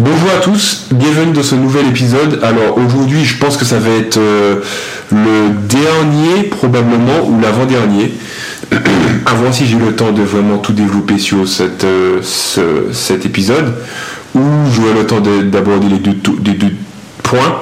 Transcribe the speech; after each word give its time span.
Bonjour 0.00 0.30
à 0.34 0.40
tous, 0.40 0.86
bienvenue 0.92 1.32
dans 1.32 1.42
ce 1.42 1.54
nouvel 1.54 1.86
épisode. 1.88 2.40
Alors 2.42 2.78
aujourd'hui, 2.78 3.24
je 3.24 3.36
pense 3.36 3.56
que 3.58 3.64
ça 3.66 3.78
va 3.78 3.90
être 3.90 4.16
euh, 4.16 4.56
le 5.12 5.50
dernier 5.68 6.44
probablement 6.50 7.26
ou 7.26 7.38
l'avant-dernier. 7.40 8.14
Avant 9.26 9.52
si 9.52 9.66
j'ai 9.66 9.76
eu 9.76 9.80
le 9.80 9.94
temps 9.94 10.12
de 10.12 10.22
vraiment 10.22 10.56
tout 10.58 10.72
développer 10.72 11.18
sur 11.18 11.38
euh, 11.84 12.18
ce- 12.22 12.92
cet 12.92 13.26
épisode, 13.26 13.74
où 14.34 14.40
j'aurai 14.74 14.94
le 14.94 15.06
temps 15.06 15.20
de- 15.20 15.42
d'aborder 15.42 15.88
les 15.88 15.98
deux, 15.98 16.70
points. 17.22 17.58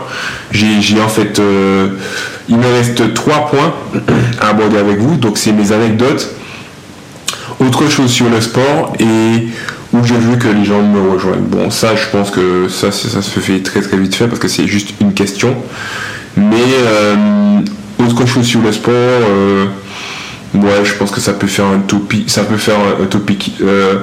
J'ai 0.53 0.81
j'ai 0.81 1.01
en 1.03 1.09
fait, 1.09 1.41
euh, 1.41 1.89
il 2.49 2.57
me 2.57 2.67
reste 2.73 3.15
trois 3.15 3.47
points 3.51 3.75
à 4.41 4.49
aborder 4.51 4.79
avec 4.79 4.99
vous. 5.01 5.17
Donc 5.17 5.39
c'est 5.39 5.53
mes 5.53 5.73
anecdotes, 5.73 6.29
autre 7.59 7.89
chose 7.91 8.11
sur 8.13 8.31
le 8.31 8.41
sport 8.41 8.93
et 9.01 9.49
où 9.93 10.05
j'ai 10.05 10.19
vu 10.19 10.39
que 10.39 10.49
les 10.49 10.65
gens 10.65 10.83
me 10.83 11.11
rejoignent. 11.11 11.47
Bon, 11.47 11.71
ça, 11.71 11.97
je 11.97 12.09
pense 12.11 12.31
que 12.31 12.69
ça, 12.69 12.93
ça 12.93 13.23
se 13.23 13.41
fait 13.41 13.63
très 13.63 13.81
très 13.81 13.97
vite 13.97 14.15
fait 14.15 14.27
parce 14.27 14.41
que 14.41 14.49
c'est 14.49 14.67
juste 14.67 14.95
une 15.01 15.15
question. 15.15 15.57
Mais 16.37 16.57
euh, 16.87 17.17
autre 17.99 18.27
chose 18.27 18.47
sur 18.47 18.61
le 18.61 18.73
sport, 18.73 18.93
euh, 18.93 19.67
ouais, 20.55 20.85
je 20.85 20.95
pense 20.95 21.11
que 21.11 21.21
ça 21.21 21.33
peut 21.33 21.47
faire 21.47 21.67
un 21.67 21.81
topic. 21.81 22.31
Ça 22.31 22.45
peut 22.45 22.57
faire 22.57 22.77
un, 23.01 23.07
topic. 23.07 23.57
Euh, 23.61 24.01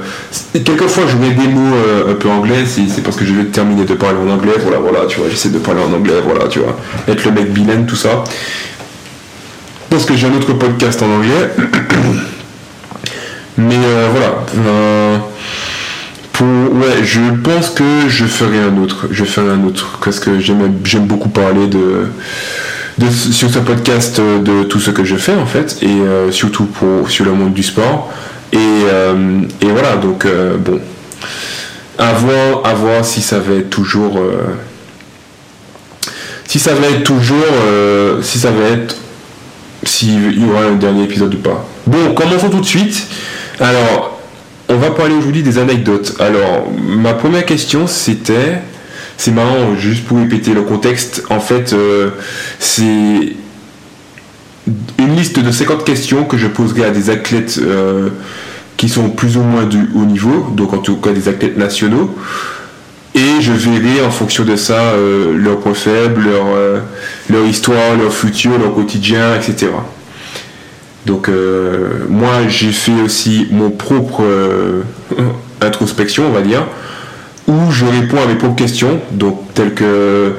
quelquefois, 0.54 1.06
je 1.08 1.18
mets 1.18 1.32
des 1.32 1.48
mots 1.48 1.76
euh, 1.76 2.12
un 2.12 2.16
peu 2.16 2.30
anglais. 2.30 2.66
C'est 2.66 3.04
parce 3.04 3.16
que 3.16 3.26
je 3.26 3.34
vais 3.34 3.46
terminer 3.46 3.86
de 3.86 3.94
parler 3.94 4.18
en 4.18 4.30
anglais. 4.30 4.54
Voilà, 4.62 4.80
voilà, 4.80 5.06
tu 5.08 5.20
vois, 5.20 5.30
j'essaie 5.30 5.50
de 5.50 5.60
parler 5.60 5.82
en 5.82 5.94
anglais. 5.94 6.22
Voilà, 6.24 6.48
tu 6.48 6.60
vois, 6.60 6.78
être 7.08 7.24
le 7.26 7.32
mec 7.32 7.54
bilingue, 7.54 7.86
tout 7.86 7.96
ça. 7.96 8.24
Parce 9.90 10.06
que 10.06 10.16
j'ai 10.16 10.28
un 10.28 10.34
autre 10.34 10.54
podcast 10.54 11.02
en 11.02 11.08
anglais. 11.08 11.52
Mais 13.58 13.80
voilà. 14.12 15.26
Pour, 16.36 16.48
ouais, 16.48 17.04
je 17.04 17.22
pense 17.44 17.70
que 17.70 18.10
je 18.10 18.26
ferai 18.26 18.60
un 18.60 18.78
autre. 18.78 19.08
Je 19.12 19.24
ferai 19.24 19.52
un 19.52 19.64
autre. 19.66 20.00
Parce 20.04 20.20
que 20.20 20.40
j'aime 20.40 21.06
beaucoup 21.06 21.30
parler 21.30 21.68
de, 21.68 22.08
sur 23.10 23.50
ce 23.50 23.60
podcast 23.60 24.20
de 24.20 24.64
tout 24.64 24.80
ce 24.80 24.92
que 24.92 25.04
je 25.06 25.16
fais 25.16 25.34
en 25.34 25.46
fait. 25.46 25.78
Et 25.82 25.88
euh, 25.88 26.32
surtout 26.32 26.66
pour, 26.66 27.10
sur 27.10 27.26
le 27.26 27.32
monde 27.32 27.54
du 27.54 27.64
sport. 27.64 28.12
Et, 28.52 28.58
euh, 28.58 29.42
et 29.62 29.68
voilà, 29.68 29.96
donc 29.96 30.26
euh, 30.26 30.58
bon. 30.58 30.80
À 31.98 32.12
voir, 32.12 33.06
si 33.06 33.22
ça 33.22 33.40
va 33.40 33.54
être 33.54 33.70
toujours. 33.70 34.20
si 36.46 36.60
ça 36.60 36.74
va 36.74 36.88
être 36.88 37.04
toujours. 37.04 37.38
si 38.22 38.40
ça 38.40 38.52
va 38.52 38.66
être 38.66 38.98
s'il 39.86 40.38
y 40.38 40.50
aura 40.50 40.66
un 40.66 40.76
dernier 40.76 41.04
épisode 41.04 41.34
ou 41.36 41.38
pas. 41.38 41.66
Bon, 41.88 42.14
commençons 42.14 42.50
tout 42.50 42.60
de 42.60 42.66
suite. 42.66 43.08
Alors, 43.62 44.15
on 44.76 44.78
va 44.78 44.92
parler 44.92 45.16
aujourd'hui 45.16 45.42
des 45.42 45.58
anecdotes. 45.58 46.16
Alors, 46.20 46.70
ma 46.72 47.14
première 47.14 47.46
question, 47.46 47.88
c'était... 47.88 48.60
C'est 49.18 49.32
marrant, 49.32 49.76
juste 49.78 50.04
pour 50.04 50.18
répéter 50.18 50.54
le 50.54 50.64
contexte, 50.64 51.24
en 51.30 51.40
fait, 51.40 51.72
euh, 51.72 52.10
c'est 52.60 52.84
une 55.00 55.16
liste 55.16 55.40
de 55.40 55.52
50 55.52 55.86
questions 55.86 56.26
que 56.26 56.36
je 56.36 56.48
poserai 56.48 56.84
à 56.84 56.90
des 56.90 57.10
athlètes 57.10 57.58
euh, 57.62 58.10
qui 58.76 58.90
sont 58.90 59.10
plus 59.10 59.38
ou 59.38 59.42
moins 59.42 59.64
du 59.64 59.90
haut 59.96 60.04
niveau, 60.04 60.48
donc 60.52 60.74
en 60.74 60.80
tout 60.80 60.98
cas 60.98 61.12
des 61.12 61.30
athlètes 61.30 61.58
nationaux. 61.58 62.14
Et 63.14 63.40
je 63.40 63.54
verrai 63.54 64.06
en 64.06 64.12
fonction 64.12 64.44
de 64.44 64.58
ça 64.58 64.82
euh, 64.82 65.34
leurs 65.38 65.60
points 65.60 65.74
faibles, 65.74 66.26
leur, 66.26 66.82
leur 67.30 67.46
histoire, 67.46 67.96
leur 67.98 68.14
futur, 68.14 68.58
leur 68.60 68.76
quotidien, 68.76 69.36
etc. 69.38 69.68
Donc 71.06 71.30
euh, 71.30 72.06
moi 72.10 72.48
j'ai 72.48 72.72
fait 72.72 73.00
aussi 73.04 73.48
mon 73.52 73.70
propre 73.70 74.24
euh, 74.24 74.82
introspection, 75.62 76.24
on 76.28 76.32
va 76.32 76.42
dire, 76.42 76.66
où 77.48 77.72
je 77.72 77.86
réponds 77.86 78.18
à 78.24 78.28
mes 78.28 78.36
propres 78.36 78.56
questions, 78.56 79.00
donc 79.12 79.54
telles 79.54 79.74
que 79.76 80.34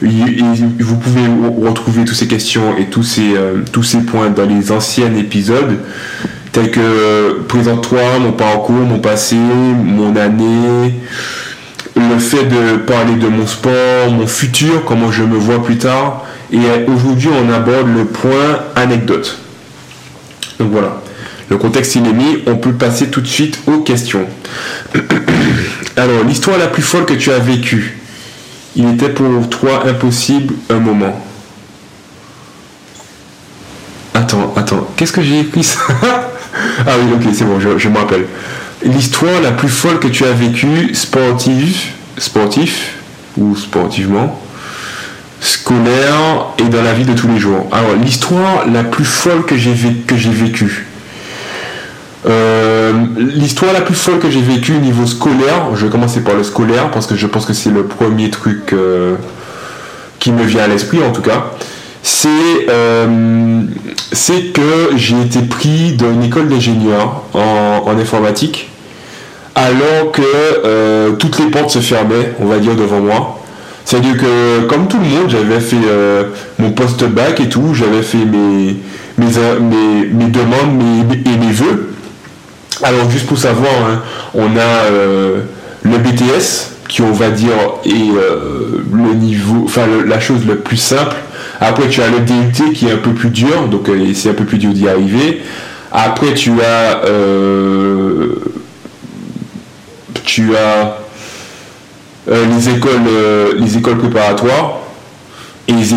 vous 0.00 0.96
pouvez 0.96 1.22
re- 1.22 1.66
retrouver 1.68 2.04
toutes 2.04 2.16
ces 2.16 2.28
questions 2.28 2.76
et 2.78 2.86
tous 2.86 3.02
ces, 3.02 3.34
euh, 3.36 3.62
tous 3.72 3.82
ces 3.82 3.98
points 3.98 4.30
dans 4.30 4.46
les 4.46 4.70
anciens 4.70 5.12
épisodes, 5.16 5.78
tels 6.52 6.70
que 6.70 7.40
présente-toi, 7.48 8.00
mon 8.20 8.32
parcours, 8.32 8.76
mon 8.76 9.00
passé, 9.00 9.34
mon 9.36 10.14
année, 10.14 10.94
le 11.96 12.18
fait 12.18 12.44
de 12.44 12.76
parler 12.78 13.14
de 13.14 13.26
mon 13.26 13.46
sport, 13.46 14.10
mon 14.12 14.26
futur, 14.26 14.84
comment 14.86 15.10
je 15.10 15.24
me 15.24 15.36
vois 15.36 15.62
plus 15.62 15.78
tard. 15.78 16.24
Et 16.52 16.58
aujourd'hui, 16.88 17.28
on 17.28 17.52
aborde 17.52 17.88
le 17.94 18.04
point 18.04 18.60
anecdote. 18.76 19.41
Donc 20.62 20.70
voilà, 20.70 21.02
le 21.48 21.56
contexte 21.56 21.96
il 21.96 22.06
est 22.06 22.12
mis, 22.12 22.38
on 22.46 22.54
peut 22.54 22.72
passer 22.72 23.08
tout 23.08 23.20
de 23.20 23.26
suite 23.26 23.58
aux 23.66 23.78
questions. 23.78 24.26
Alors, 25.96 26.22
l'histoire 26.22 26.56
la 26.56 26.68
plus 26.68 26.84
folle 26.84 27.04
que 27.04 27.14
tu 27.14 27.32
as 27.32 27.40
vécue, 27.40 27.98
il 28.76 28.88
était 28.90 29.08
pour 29.08 29.48
toi 29.50 29.82
impossible 29.88 30.54
un 30.70 30.78
moment. 30.78 31.20
Attends, 34.14 34.54
attends, 34.54 34.86
qu'est-ce 34.96 35.12
que 35.12 35.22
j'ai 35.22 35.40
écrit 35.40 35.64
ça? 35.64 35.80
Ah 36.86 36.92
oui, 37.00 37.12
ok, 37.14 37.32
c'est 37.34 37.44
bon, 37.44 37.58
je, 37.58 37.78
je 37.78 37.88
me 37.88 37.96
rappelle. 37.96 38.26
L'histoire 38.84 39.40
la 39.40 39.52
plus 39.52 39.70
folle 39.70 39.98
que 39.98 40.08
tu 40.08 40.24
as 40.24 40.32
vécue, 40.32 40.94
sportive, 40.94 41.76
sportif 42.18 42.92
ou 43.38 43.56
sportivement, 43.56 44.38
scolaire 45.42 46.46
et 46.58 46.68
dans 46.68 46.82
la 46.82 46.94
vie 46.94 47.04
de 47.04 47.12
tous 47.12 47.28
les 47.28 47.38
jours. 47.38 47.66
Alors, 47.72 47.94
l'histoire 48.00 48.66
la 48.72 48.84
plus 48.84 49.04
folle 49.04 49.44
que 49.44 49.56
j'ai 49.56 49.74
vécue. 49.74 50.86
Euh, 52.24 52.92
l'histoire 53.16 53.72
la 53.72 53.80
plus 53.80 53.96
folle 53.96 54.20
que 54.20 54.30
j'ai 54.30 54.40
vécue 54.40 54.76
au 54.76 54.78
niveau 54.78 55.06
scolaire, 55.06 55.74
je 55.74 55.86
vais 55.86 55.90
commencer 55.90 56.20
par 56.20 56.34
le 56.34 56.44
scolaire 56.44 56.92
parce 56.92 57.08
que 57.08 57.16
je 57.16 57.26
pense 57.26 57.44
que 57.44 57.52
c'est 57.52 57.70
le 57.70 57.82
premier 57.82 58.30
truc 58.30 58.72
euh, 58.72 59.16
qui 60.20 60.30
me 60.30 60.44
vient 60.44 60.62
à 60.62 60.68
l'esprit 60.68 61.00
en 61.02 61.10
tout 61.10 61.22
cas. 61.22 61.50
C'est 62.04 62.28
euh, 62.68 63.62
c'est 64.12 64.52
que 64.52 64.96
j'ai 64.96 65.20
été 65.20 65.40
pris 65.40 65.94
dans 65.94 66.12
une 66.12 66.22
école 66.22 66.48
d'ingénieur 66.48 67.24
en, 67.34 67.98
informatique 67.98 68.70
alors 69.56 70.12
que 70.12 71.10
toutes 71.16 71.38
les 71.38 71.46
portes 71.46 71.70
se 71.70 71.80
fermaient, 71.80 72.34
on 72.40 72.46
va 72.46 72.58
dire, 72.58 72.74
devant 72.74 73.00
moi. 73.00 73.41
C'est-à-dire 73.84 74.16
que, 74.16 74.66
comme 74.68 74.86
tout 74.88 74.98
le 74.98 75.04
monde, 75.04 75.28
j'avais 75.28 75.60
fait 75.60 75.76
euh, 75.86 76.24
mon 76.58 76.70
post-bac 76.70 77.40
et 77.40 77.48
tout, 77.48 77.74
j'avais 77.74 78.02
fait 78.02 78.24
mes, 78.24 78.76
mes, 79.18 79.38
euh, 79.38 79.58
mes, 79.60 80.26
demandes 80.30 80.76
mes- 80.78 81.30
et 81.30 81.36
mes 81.36 81.52
vœux. 81.52 81.90
Alors, 82.82 83.10
juste 83.10 83.26
pour 83.26 83.38
savoir, 83.38 83.72
hein, 83.88 84.02
on 84.34 84.56
a 84.56 84.60
euh, 84.90 85.40
le 85.82 85.98
BTS, 85.98 86.70
qui, 86.88 87.02
on 87.02 87.12
va 87.12 87.30
dire, 87.30 87.52
est 87.84 87.90
le 88.92 89.14
niveau, 89.14 89.62
enfin, 89.64 89.82
la 90.06 90.20
chose 90.20 90.46
la 90.46 90.56
plus 90.56 90.76
simple. 90.76 91.16
Après, 91.60 91.88
tu 91.88 92.02
as 92.02 92.08
le 92.08 92.20
DUT 92.20 92.72
qui 92.74 92.86
est 92.86 92.92
un 92.92 92.96
peu 92.98 93.12
plus 93.12 93.30
dur, 93.30 93.68
donc 93.68 93.88
c'est 94.14 94.30
un 94.30 94.34
peu 94.34 94.44
plus 94.44 94.58
dur 94.58 94.72
d'y 94.72 94.88
arriver. 94.88 95.40
Après, 95.90 96.34
tu 96.34 96.52
as 96.60 97.00
tu 100.24 100.56
as 100.56 100.98
les 102.26 102.68
écoles 102.68 103.08
euh, 103.08 103.52
les 103.58 103.76
écoles 103.76 103.98
préparatoires 103.98 104.78
et 105.68 105.72
les, 105.72 105.94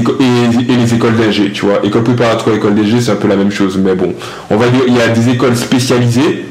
écoles 0.94 1.16
d'ingé, 1.16 1.52
tu 1.52 1.66
vois. 1.66 1.80
École 1.84 2.04
préparatoire, 2.04 2.56
école 2.56 2.76
d'ingé, 2.76 3.02
c'est 3.02 3.12
un 3.12 3.16
peu 3.16 3.28
la 3.28 3.36
même 3.36 3.52
chose, 3.52 3.80
mais 3.84 3.96
bon. 3.96 4.14
On 4.50 4.58
va 4.58 4.68
dire, 4.68 4.82
il 4.88 4.96
y 4.96 5.02
a 5.02 5.08
des 5.08 5.30
écoles 5.30 5.56
spécialisées 5.56 6.46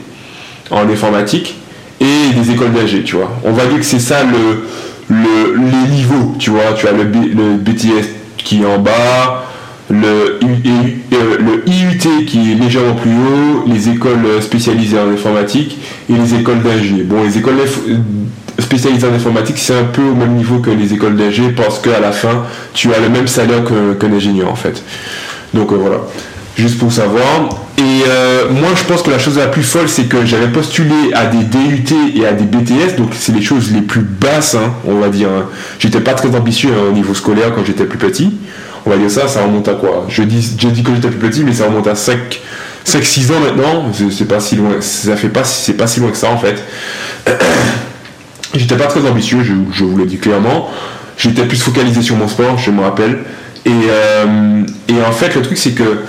en 0.71 0.89
informatique 0.89 1.57
et 2.01 2.35
des 2.35 2.51
écoles 2.51 2.73
d'ingé, 2.73 3.03
tu 3.03 3.17
vois. 3.17 3.31
On 3.45 3.53
va 3.53 3.67
dire 3.67 3.79
que 3.79 3.85
c'est 3.85 4.01
ça 4.01 4.25
le, 4.25 4.65
le, 5.09 5.57
les 5.57 5.95
niveaux, 5.95 6.35
tu 6.39 6.51
vois. 6.51 6.73
Tu 6.77 6.89
as 6.89 6.93
le, 6.93 7.05
le 7.05 7.56
BTS 7.56 8.09
qui 8.37 8.62
est 8.62 8.67
en 8.67 8.79
bas, 8.79 9.47
le, 9.91 10.41
euh, 10.43 11.39
le 11.39 11.69
IUT 11.69 12.25
qui 12.27 12.53
est 12.53 12.55
légèrement 12.56 12.95
plus 12.95 13.11
haut, 13.11 13.65
les 13.67 13.89
écoles 13.91 14.43
spécialisées 14.43 14.99
en 14.99 15.11
informatique 15.11 15.79
et 16.11 16.15
les 16.15 16.35
écoles 16.35 16.62
d'ingé. 16.62 17.05
Bon, 17.05 17.23
les 17.23 17.39
écoles 17.39 17.56
spécialisées 18.65 19.07
en 19.07 19.15
informatique, 19.15 19.59
c'est 19.59 19.75
un 19.75 19.85
peu 19.85 20.03
au 20.03 20.15
même 20.15 20.35
niveau 20.35 20.59
que 20.59 20.71
les 20.71 20.93
écoles 20.93 21.17
d'ingé 21.17 21.50
parce 21.50 21.79
qu'à 21.79 22.00
la 22.00 22.12
fin, 22.12 22.44
tu 22.73 22.93
as 22.93 22.99
le 22.99 23.09
même 23.09 23.29
salaire 23.29 23.62
qu'un 23.65 24.12
ingénieur 24.12 24.50
en 24.50 24.56
fait. 24.56 24.83
Donc 25.53 25.71
euh, 25.73 25.77
voilà, 25.77 25.99
juste 26.56 26.79
pour 26.79 26.93
savoir. 26.93 27.49
Et 27.77 28.03
euh, 28.09 28.44
moi, 28.50 28.71
je 28.77 28.85
pense 28.85 29.03
que 29.03 29.11
la 29.11 29.19
chose 29.19 29.37
la 29.37 29.49
plus 29.49 29.62
folle, 29.65 29.88
c'est 29.88 30.05
que 30.05 30.25
j'avais 30.25 30.47
postulé 30.49 31.12
à 31.15 31.27
des 31.27 31.43
DUT 31.44 31.93
et 32.15 32.25
à 32.27 32.33
des 32.33 32.44
BTS, 32.44 32.97
donc 32.97 33.11
c'est 33.19 33.33
les 33.33 33.43
choses 33.43 33.73
les 33.73 33.83
plus 33.83 34.03
basses, 34.03 34.55
hein, 34.55 34.73
on 34.87 34.94
va 35.00 35.09
dire. 35.09 35.29
hein. 35.29 35.47
J'étais 35.79 36.00
pas 36.00 36.15
très 36.15 36.35
ambitieux 36.37 36.71
hein, 36.73 36.91
au 36.91 36.93
niveau 36.93 37.15
scolaire 37.15 37.53
quand 37.55 37.65
j'étais 37.65 37.85
plus 37.85 37.99
petit. 37.99 38.33
On 38.87 38.91
va 38.91 38.97
dire 38.97 39.11
ça, 39.11 39.27
ça 39.29 39.43
remonte 39.43 39.67
à 39.69 39.75
quoi? 39.75 40.06
Je 40.09 40.23
dis, 40.23 40.56
je 40.61 40.69
dis 40.69 40.83
que 40.83 40.94
j'étais 40.94 41.09
plus 41.09 41.29
petit, 41.31 41.43
mais 41.43 41.53
ça 41.53 41.67
remonte 41.67 41.87
à 41.88 41.94
5, 41.94 42.41
5-6 42.87 43.33
ans 43.33 43.41
maintenant. 43.41 43.91
C'est 44.11 44.29
pas 44.29 44.41
si 44.41 44.56
loin, 44.56 44.73
ça 44.81 45.17
fait 45.17 45.29
pas, 45.29 45.43
c'est 45.43 45.73
pas 45.75 45.87
si 45.87 46.00
loin 46.00 46.11
que 46.11 46.17
ça 46.17 46.31
en 46.31 46.38
fait. 46.38 46.62
J'étais 48.55 48.77
pas 48.77 48.87
très 48.87 49.06
ambitieux, 49.09 49.43
je, 49.43 49.53
je 49.73 49.85
vous 49.85 49.99
l'ai 49.99 50.06
dit 50.06 50.19
clairement. 50.19 50.71
J'étais 51.17 51.45
plus 51.45 51.61
focalisé 51.61 52.03
sur 52.03 52.17
mon 52.17 52.29
sport, 52.29 52.59
je 52.59 52.71
me 52.71 52.83
rappelle. 52.83 53.19
Et, 53.67 53.71
euh, 53.71 54.62
et 54.89 55.03
en 55.06 55.12
fait, 55.12 55.35
le 55.35 55.43
truc, 55.43 55.59
c'est 55.59 55.73
que 55.73 56.01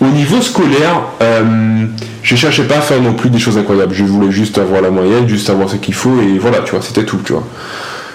au 0.00 0.06
niveau 0.06 0.40
scolaire, 0.40 1.02
euh, 1.22 1.86
je 2.22 2.36
cherchais 2.36 2.64
pas 2.64 2.76
à 2.76 2.80
faire 2.80 3.00
non 3.00 3.14
plus 3.14 3.30
des 3.30 3.38
choses 3.38 3.58
incroyables. 3.58 3.94
Je 3.94 4.04
voulais 4.04 4.30
juste 4.30 4.58
avoir 4.58 4.80
la 4.80 4.90
moyenne, 4.90 5.28
juste 5.28 5.50
avoir 5.50 5.68
ce 5.68 5.76
qu'il 5.76 5.94
faut, 5.94 6.20
et 6.20 6.38
voilà, 6.38 6.58
tu 6.60 6.72
vois, 6.72 6.82
c'était 6.82 7.04
tout, 7.04 7.18
tu 7.24 7.32
vois. 7.32 7.44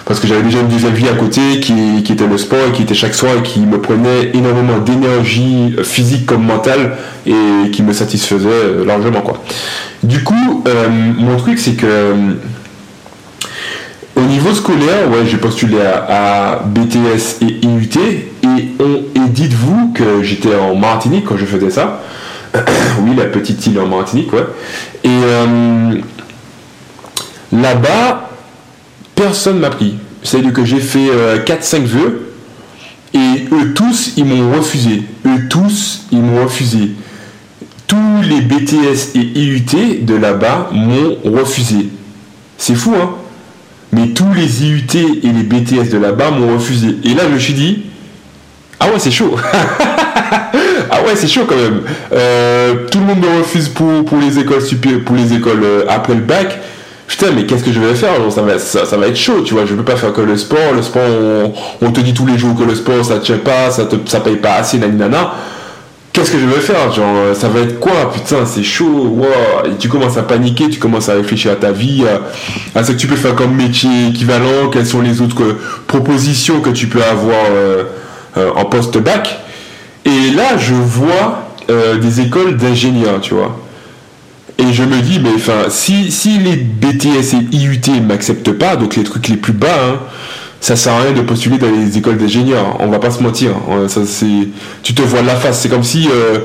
parce 0.06 0.20
que 0.20 0.26
j'avais 0.26 0.42
déjà 0.42 0.60
une 0.60 0.68
deuxième 0.68 0.94
vie 0.94 1.08
à 1.08 1.14
côté 1.14 1.60
qui, 1.60 2.02
qui, 2.04 2.12
était 2.12 2.26
le 2.26 2.38
sport 2.38 2.60
et 2.68 2.72
qui 2.72 2.82
était 2.82 2.94
chaque 2.94 3.14
soir 3.14 3.32
et 3.38 3.42
qui 3.42 3.60
me 3.60 3.80
prenait 3.80 4.30
énormément 4.32 4.78
d'énergie 4.78 5.74
physique 5.82 6.26
comme 6.26 6.44
mentale 6.44 6.96
et 7.26 7.70
qui 7.70 7.82
me 7.82 7.92
satisfaisait 7.92 8.48
euh, 8.48 8.84
largement 8.84 9.20
quoi. 9.22 9.42
Du 10.02 10.22
coup, 10.22 10.62
euh, 10.68 10.88
mon 10.88 11.36
truc 11.36 11.58
c'est 11.58 11.72
que 11.74 12.14
au 14.16 14.22
niveau 14.22 14.54
scolaire, 14.54 15.10
ouais, 15.10 15.26
j'ai 15.26 15.38
postulé 15.38 15.78
à, 15.80 16.60
BTS 16.64 17.42
et 17.42 17.66
IUT 17.66 17.98
et, 18.44 19.20
dites-vous 19.28 19.92
que 19.92 20.22
j'étais 20.22 20.54
en 20.54 20.76
Martinique 20.76 21.24
quand 21.24 21.36
je 21.36 21.44
faisais 21.44 21.70
ça. 21.70 22.02
oui, 22.54 23.16
la 23.16 23.24
petite 23.24 23.66
île 23.66 23.80
en 23.80 23.86
Martinique, 23.86 24.32
ouais. 24.32 24.46
Et 25.02 25.08
euh, 25.08 25.98
là-bas, 27.52 28.30
personne 29.16 29.58
m'a 29.58 29.70
pris. 29.70 29.96
C'est-à-dire 30.22 30.52
que 30.52 30.64
j'ai 30.64 30.78
fait 30.78 31.10
4-5 31.44 31.74
euh, 31.74 31.80
vœux 31.84 32.32
et 33.14 33.48
eux 33.52 33.74
tous, 33.74 34.12
ils 34.16 34.24
m'ont 34.24 34.56
refusé. 34.56 35.02
Eux 35.26 35.48
tous, 35.50 36.04
ils 36.12 36.20
m'ont 36.20 36.44
refusé. 36.44 36.92
Tous 37.88 38.22
les 38.22 38.40
BTS 38.40 39.16
et 39.16 39.40
IUT 39.40 40.02
de 40.02 40.14
là-bas 40.14 40.70
m'ont 40.72 41.16
refusé. 41.24 41.88
C'est 42.56 42.76
fou, 42.76 42.94
hein 42.94 43.16
Mais 43.94 44.08
tous 44.08 44.32
les 44.34 44.64
IUT 44.64 44.94
et 44.94 45.28
les 45.28 45.42
BTS 45.42 45.90
de 45.90 45.98
là-bas 45.98 46.30
m'ont 46.30 46.54
refusé. 46.54 46.96
Et 47.04 47.14
là, 47.14 47.24
je 47.28 47.34
me 47.34 47.38
suis 47.38 47.54
dit, 47.54 47.82
ah 48.80 48.86
ouais, 48.86 48.98
c'est 48.98 49.10
chaud. 49.10 49.36
ah 50.90 51.02
ouais, 51.06 51.14
c'est 51.14 51.28
chaud 51.28 51.44
quand 51.46 51.56
même. 51.56 51.82
Euh, 52.12 52.86
tout 52.90 52.98
le 52.98 53.04
monde 53.04 53.20
me 53.20 53.38
refuse 53.38 53.68
pour, 53.68 54.04
pour 54.04 54.18
les 54.18 54.38
écoles 54.38 54.62
pour 55.04 55.16
les 55.16 55.32
écoles 55.34 55.62
euh, 55.62 55.84
après 55.88 56.14
le 56.14 56.20
bac 56.20 56.58
putain 57.06 57.26
mais 57.34 57.44
qu'est-ce 57.44 57.64
que 57.64 57.72
je 57.72 57.80
vais 57.80 57.94
faire 57.94 58.12
ça 58.30 58.42
va, 58.42 58.58
ça, 58.58 58.96
va 58.96 59.06
être 59.06 59.16
chaud 59.16 59.42
tu 59.42 59.52
vois 59.52 59.66
je 59.66 59.74
peux 59.74 59.84
pas 59.84 59.96
faire 59.96 60.12
que 60.12 60.22
le 60.22 60.36
sport 60.38 60.72
le 60.74 60.80
sport 60.80 61.02
on, 61.82 61.90
te 61.92 62.00
dit 62.00 62.14
tous 62.14 62.26
les 62.26 62.38
jours 62.38 62.56
que 62.56 62.62
le 62.62 62.74
sport 62.74 63.04
ça 63.04 63.18
te 63.18 63.26
tient 63.26 63.38
pas 63.38 63.70
ça 63.70 63.84
te 63.84 63.96
ça 64.06 64.20
paye 64.20 64.36
pas 64.36 64.54
assez 64.54 64.78
nana 64.78 65.34
qu'est-ce 66.14 66.30
que 66.30 66.38
je 66.38 66.46
vais 66.46 66.60
faire 66.60 66.92
genre 66.92 67.16
euh, 67.16 67.34
ça 67.34 67.48
va 67.48 67.60
être 67.60 67.80
quoi 67.80 68.10
putain 68.12 68.46
c'est 68.46 68.62
chaud 68.62 69.20
et 69.66 69.76
tu 69.76 69.88
commences 69.88 70.16
à 70.16 70.22
paniquer 70.22 70.70
tu 70.70 70.78
commences 70.78 71.08
à 71.08 71.14
réfléchir 71.14 71.52
à 71.52 71.56
ta 71.56 71.72
vie 71.72 72.04
à, 72.74 72.84
ce 72.84 72.92
que 72.92 72.96
tu 72.96 73.08
peux 73.08 73.16
faire 73.16 73.34
comme 73.34 73.54
métier 73.54 74.08
équivalent 74.08 74.70
quelles 74.72 74.86
sont 74.86 75.02
les 75.02 75.20
autres 75.20 75.58
propositions 75.88 76.60
que 76.60 76.70
tu 76.70 76.86
peux 76.86 77.02
avoir 77.02 77.44
euh, 77.50 77.84
euh, 78.36 78.50
en 78.54 78.64
post 78.64 78.96
bac 78.96 79.40
et 80.04 80.30
là 80.30 80.56
je 80.56 80.74
vois 80.74 81.40
des 82.00 82.20
écoles 82.20 82.58
d'ingénieurs 82.58 83.22
tu 83.22 83.32
vois. 83.32 83.58
Et 84.58 84.72
je 84.72 84.82
me 84.84 85.00
dis, 85.00 85.18
mais 85.18 85.30
enfin, 85.34 85.70
si, 85.70 86.12
si 86.12 86.38
les 86.38 86.56
BTS 86.56 87.34
et 87.34 87.56
IUT 87.56 87.80
ne 87.88 88.06
m'acceptent 88.06 88.52
pas, 88.52 88.76
donc 88.76 88.96
les 88.96 89.02
trucs 89.02 89.28
les 89.28 89.36
plus 89.36 89.54
bas, 89.54 89.68
hein, 89.68 89.98
ça 90.64 90.76
sert 90.76 90.94
à 90.94 91.02
rien 91.02 91.12
de 91.12 91.20
postuler 91.20 91.58
dans 91.58 91.70
les 91.70 91.98
écoles 91.98 92.16
d'ingénieurs. 92.16 92.78
On 92.80 92.86
va 92.86 92.98
pas 92.98 93.10
se 93.10 93.22
mentir. 93.22 93.50
Ça, 93.86 94.00
c'est, 94.06 94.48
tu 94.82 94.94
te 94.94 95.02
vois 95.02 95.20
la 95.20 95.36
face. 95.36 95.60
C'est 95.60 95.68
comme 95.68 95.82
si 95.82 96.08
euh, 96.10 96.38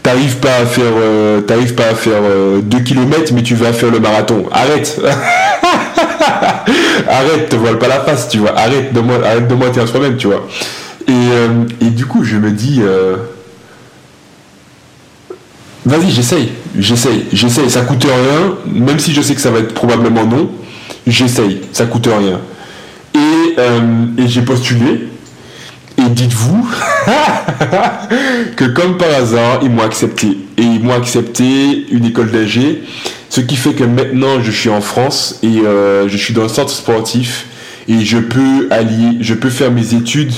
t'arrives 0.00 0.36
pas 0.36 0.58
à 0.62 0.64
faire, 0.64 0.92
euh, 0.96 1.40
pas 1.40 1.86
à 1.90 1.94
faire 1.96 2.22
2 2.62 2.76
euh, 2.76 2.80
km, 2.84 3.32
mais 3.34 3.42
tu 3.42 3.56
vas 3.56 3.72
faire 3.72 3.90
le 3.90 3.98
marathon. 3.98 4.44
Arrête. 4.52 5.00
arrête, 7.08 7.48
te 7.48 7.56
vois 7.56 7.76
pas 7.76 7.88
la 7.88 7.98
face, 7.98 8.28
tu 8.28 8.38
vois. 8.38 8.56
Arrête 8.56 8.92
de 8.92 9.00
moi, 9.00 9.16
arrête 9.24 9.48
de 9.48 9.80
à 9.80 9.86
soi-même, 9.88 10.18
tu 10.18 10.28
vois. 10.28 10.46
Et, 11.08 11.10
euh, 11.10 11.64
et, 11.80 11.90
du 11.90 12.06
coup, 12.06 12.22
je 12.22 12.36
me 12.36 12.52
dis, 12.52 12.80
vas-y, 15.84 16.12
j'essaye, 16.12 16.52
j'essaye, 16.78 17.24
j'essaye, 17.32 17.68
ça 17.68 17.80
coûte 17.80 18.04
rien, 18.04 18.54
même 18.72 19.00
si 19.00 19.12
je 19.12 19.20
sais 19.20 19.34
que 19.34 19.40
ça 19.40 19.50
va 19.50 19.58
être 19.58 19.74
probablement 19.74 20.24
non, 20.24 20.48
j'essaye, 21.08 21.62
ça 21.72 21.86
coûte 21.86 22.06
rien. 22.06 22.38
Et, 23.14 23.58
euh, 23.58 23.80
j'ai 24.26 24.42
postulé, 24.42 25.08
et 25.98 26.08
dites-vous 26.10 26.68
que 28.56 28.64
comme 28.64 28.96
par 28.96 29.10
hasard, 29.14 29.60
ils 29.62 29.70
m'ont 29.70 29.82
accepté. 29.82 30.38
Et 30.56 30.62
ils 30.62 30.82
m'ont 30.82 30.94
accepté 30.94 31.86
une 31.90 32.04
école 32.04 32.30
d'AG, 32.30 32.78
ce 33.30 33.40
qui 33.40 33.56
fait 33.56 33.74
que 33.74 33.84
maintenant 33.84 34.40
je 34.40 34.50
suis 34.50 34.70
en 34.70 34.80
France 34.80 35.38
et 35.42 35.60
euh, 35.60 36.08
je 36.08 36.16
suis 36.16 36.34
dans 36.34 36.44
un 36.44 36.48
centre 36.48 36.70
sportif. 36.70 37.46
Et 37.86 38.00
je 38.04 38.18
peux 38.18 38.68
allier, 38.70 39.18
je 39.20 39.34
peux 39.34 39.50
faire 39.50 39.70
mes 39.70 39.94
études 39.94 40.32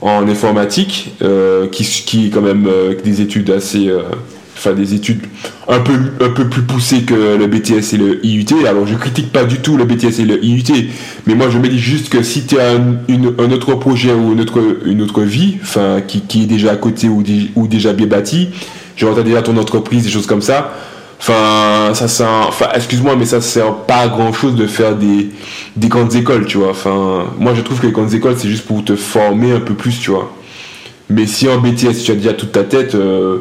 en 0.00 0.26
informatique, 0.28 1.14
euh, 1.22 1.68
qui 1.68 2.26
est 2.26 2.30
quand 2.30 2.40
même 2.40 2.68
des 3.04 3.20
études 3.20 3.50
assez 3.50 3.90
enfin 4.60 4.74
des 4.74 4.92
études 4.94 5.22
un 5.68 5.80
peu, 5.80 5.94
un 6.20 6.28
peu 6.28 6.48
plus 6.48 6.62
poussées 6.62 7.02
que 7.02 7.14
le 7.14 7.46
BTS 7.46 7.94
et 7.94 7.96
le 7.96 8.24
IUT. 8.24 8.66
Alors 8.66 8.86
je 8.86 8.94
critique 8.94 9.32
pas 9.32 9.44
du 9.44 9.58
tout 9.58 9.76
le 9.76 9.84
BTS 9.84 10.20
et 10.20 10.24
le 10.24 10.44
IUT, 10.44 10.90
mais 11.26 11.34
moi 11.34 11.48
je 11.48 11.58
me 11.58 11.66
dis 11.66 11.78
juste 11.78 12.10
que 12.10 12.22
si 12.22 12.44
tu 12.44 12.58
as 12.58 12.72
un, 12.74 13.52
autre 13.52 13.74
projet 13.74 14.12
ou 14.12 14.32
une 14.32 14.40
autre, 14.40 14.60
une 14.84 15.00
autre 15.00 15.22
vie, 15.22 15.56
enfin 15.62 16.02
qui, 16.06 16.20
qui 16.20 16.42
est 16.42 16.46
déjà 16.46 16.72
à 16.72 16.76
côté 16.76 17.08
ou, 17.08 17.22
ou 17.56 17.66
déjà 17.66 17.94
bien 17.94 18.06
bâti, 18.06 18.50
genre 18.96 19.18
as 19.18 19.22
déjà 19.22 19.40
ton 19.42 19.56
entreprise, 19.56 20.04
des 20.04 20.10
choses 20.10 20.26
comme 20.26 20.42
ça. 20.42 20.74
Enfin, 21.18 21.92
ça 21.92 22.08
sert, 22.08 22.28
enfin, 22.48 22.68
excuse-moi, 22.74 23.14
mais 23.14 23.26
ça 23.26 23.42
sert 23.42 23.74
pas 23.74 23.96
à 23.96 24.08
grand 24.08 24.32
chose 24.32 24.54
de 24.54 24.66
faire 24.66 24.96
des, 24.96 25.28
des 25.76 25.88
grandes 25.88 26.14
écoles, 26.14 26.46
tu 26.46 26.56
vois. 26.56 26.70
Enfin, 26.70 27.26
moi 27.38 27.52
je 27.54 27.60
trouve 27.60 27.78
que 27.78 27.86
les 27.86 27.92
grandes 27.92 28.14
écoles 28.14 28.36
c'est 28.38 28.48
juste 28.48 28.66
pour 28.66 28.82
te 28.84 28.96
former 28.96 29.52
un 29.52 29.60
peu 29.60 29.74
plus, 29.74 29.98
tu 29.98 30.10
vois. 30.10 30.32
Mais 31.10 31.26
si 31.26 31.48
en 31.48 31.58
BTS 31.58 32.04
tu 32.04 32.12
as 32.12 32.14
déjà 32.14 32.32
toute 32.32 32.52
ta 32.52 32.62
tête, 32.62 32.94
euh, 32.94 33.40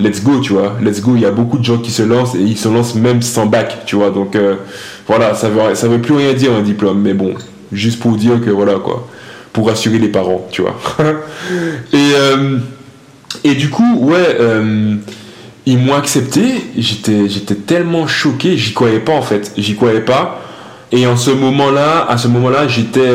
let's 0.00 0.22
go, 0.22 0.40
tu 0.40 0.52
vois. 0.52 0.76
Let's 0.82 1.00
go. 1.00 1.12
Il 1.14 1.22
y 1.22 1.26
a 1.26 1.30
beaucoup 1.30 1.58
de 1.58 1.64
gens 1.64 1.78
qui 1.78 1.90
se 1.90 2.02
lancent 2.02 2.34
et 2.34 2.40
ils 2.40 2.56
se 2.56 2.68
lancent 2.68 2.94
même 2.94 3.22
sans 3.22 3.46
bac, 3.46 3.84
tu 3.86 3.96
vois. 3.96 4.10
Donc 4.10 4.36
euh, 4.36 4.56
voilà, 5.06 5.34
ça 5.34 5.48
veut, 5.48 5.74
ça 5.74 5.88
veut 5.88 6.00
plus 6.00 6.14
rien 6.14 6.32
dire 6.32 6.52
un 6.52 6.62
diplôme, 6.62 7.00
mais 7.00 7.14
bon, 7.14 7.34
juste 7.72 8.00
pour 8.00 8.12
dire 8.12 8.40
que 8.40 8.50
voilà 8.50 8.74
quoi, 8.74 9.06
pour 9.52 9.68
rassurer 9.68 9.98
les 9.98 10.08
parents, 10.08 10.46
tu 10.50 10.62
vois. 10.62 10.78
et, 11.92 12.12
euh, 12.14 12.58
et 13.44 13.54
du 13.54 13.70
coup, 13.70 13.98
ouais, 14.00 14.36
euh, 14.40 14.96
ils 15.66 15.78
m'ont 15.78 15.94
accepté. 15.94 16.42
J'étais, 16.76 17.28
j'étais 17.28 17.54
tellement 17.54 18.06
choqué, 18.06 18.56
j'y 18.56 18.72
croyais 18.74 19.00
pas 19.00 19.12
en 19.12 19.22
fait, 19.22 19.52
j'y 19.56 19.76
croyais 19.76 20.00
pas. 20.00 20.42
Et 20.90 21.06
en 21.06 21.18
ce 21.18 21.30
moment-là, 21.30 22.06
à 22.08 22.16
ce 22.16 22.28
moment-là, 22.28 22.66
j'étais 22.66 23.10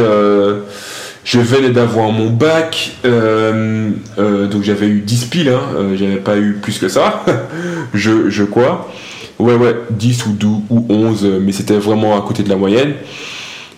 je 1.23 1.39
venais 1.39 1.69
d'avoir 1.69 2.11
mon 2.11 2.29
bac, 2.29 2.91
euh, 3.05 3.91
euh, 4.19 4.47
donc 4.47 4.63
j'avais 4.63 4.87
eu 4.87 4.99
10 4.99 5.25
piles, 5.25 5.49
hein, 5.49 5.61
euh, 5.75 5.95
j'avais 5.95 6.17
pas 6.17 6.37
eu 6.37 6.53
plus 6.61 6.79
que 6.79 6.89
ça, 6.89 7.23
je, 7.93 8.29
je 8.29 8.43
crois. 8.43 8.91
Ouais, 9.39 9.55
ouais, 9.55 9.75
10 9.89 10.25
ou 10.27 10.31
12 10.33 10.59
ou 10.69 10.85
11, 10.89 11.25
mais 11.41 11.51
c'était 11.51 11.77
vraiment 11.77 12.17
à 12.17 12.21
côté 12.21 12.43
de 12.43 12.49
la 12.49 12.55
moyenne. 12.55 12.93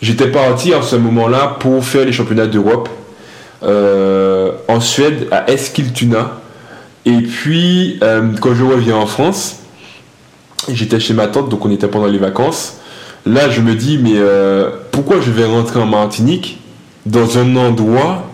J'étais 0.01 0.27
parti 0.27 0.73
à 0.73 0.81
ce 0.81 0.95
moment-là 0.95 1.55
pour 1.59 1.83
faire 1.85 2.05
les 2.05 2.11
championnats 2.11 2.47
d'Europe 2.47 2.89
en 3.63 4.79
Suède, 4.79 5.27
à 5.31 5.49
Eskiltuna. 5.49 6.41
Et 7.05 7.21
puis, 7.21 7.99
quand 8.41 8.53
je 8.53 8.63
reviens 8.63 8.97
en 8.97 9.07
France, 9.07 9.61
j'étais 10.71 10.99
chez 10.99 11.13
ma 11.13 11.27
tante, 11.27 11.49
donc 11.49 11.65
on 11.65 11.71
était 11.71 11.87
pendant 11.87 12.07
les 12.07 12.19
vacances. 12.19 12.77
Là, 13.25 13.49
je 13.49 13.61
me 13.61 13.73
dis, 13.73 13.97
mais 13.97 14.19
pourquoi 14.91 15.21
je 15.21 15.31
vais 15.31 15.45
rentrer 15.45 15.79
en 15.79 15.87
Martinique? 15.87 16.59
Dans 17.05 17.37
un 17.37 17.55
endroit 17.55 18.29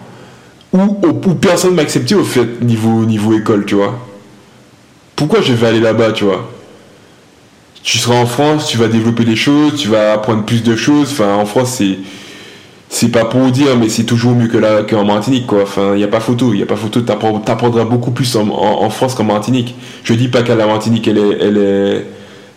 où, 0.73 0.97
où 1.03 1.33
personne 1.35 1.75
m'a 1.75 1.81
accepté 1.81 2.15
au 2.15 2.23
fait 2.23 2.61
niveau, 2.61 3.05
niveau 3.05 3.33
école, 3.33 3.65
tu 3.65 3.75
vois. 3.75 3.99
Pourquoi 5.15 5.41
je 5.41 5.53
vais 5.53 5.67
aller 5.67 5.79
là-bas, 5.79 6.13
tu 6.13 6.23
vois? 6.23 6.49
Tu 7.83 7.97
seras 7.97 8.15
en 8.15 8.25
France, 8.25 8.67
tu 8.67 8.77
vas 8.77 8.87
développer 8.87 9.25
des 9.25 9.35
choses, 9.35 9.75
tu 9.75 9.87
vas 9.87 10.13
apprendre 10.13 10.43
plus 10.43 10.63
de 10.63 10.75
choses. 10.75 11.09
Enfin, 11.11 11.33
en 11.35 11.45
France, 11.45 11.81
c'est 12.89 13.09
pas 13.09 13.25
pour 13.25 13.49
dire, 13.51 13.75
mais 13.77 13.89
c'est 13.89 14.03
toujours 14.03 14.33
mieux 14.33 14.47
que 14.47 14.57
là 14.57 14.83
qu'en 14.83 15.03
Martinique, 15.03 15.47
quoi. 15.47 15.63
Enfin, 15.63 15.93
il 15.93 15.97
n'y 15.97 16.03
a 16.03 16.07
pas 16.07 16.19
photo, 16.19 16.53
il 16.53 16.59
y 16.59 16.63
a 16.63 16.65
pas 16.65 16.75
photo. 16.75 17.01
T'apprendras 17.01 17.85
beaucoup 17.85 18.11
plus 18.11 18.35
en, 18.35 18.47
en, 18.49 18.89
France 18.89 19.15
qu'en 19.15 19.23
Martinique. 19.23 19.75
Je 20.03 20.13
dis 20.13 20.27
pas 20.27 20.43
qu'à 20.43 20.55
la 20.55 20.67
Martinique, 20.67 21.07
elle 21.07 21.17
est, 21.17 21.37
elle 21.41 21.57
est, 21.57 22.05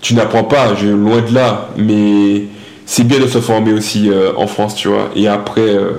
tu 0.00 0.14
n'apprends 0.14 0.44
pas, 0.44 0.74
je, 0.74 0.88
loin 0.88 1.22
de 1.22 1.34
là, 1.34 1.70
mais 1.78 2.44
c'est 2.86 3.06
bien 3.06 3.18
de 3.18 3.26
se 3.26 3.38
former 3.40 3.72
aussi 3.72 4.10
euh, 4.10 4.32
en 4.36 4.46
France, 4.46 4.74
tu 4.74 4.88
vois. 4.88 5.10
Et 5.16 5.28
après, 5.28 5.62
euh, 5.62 5.92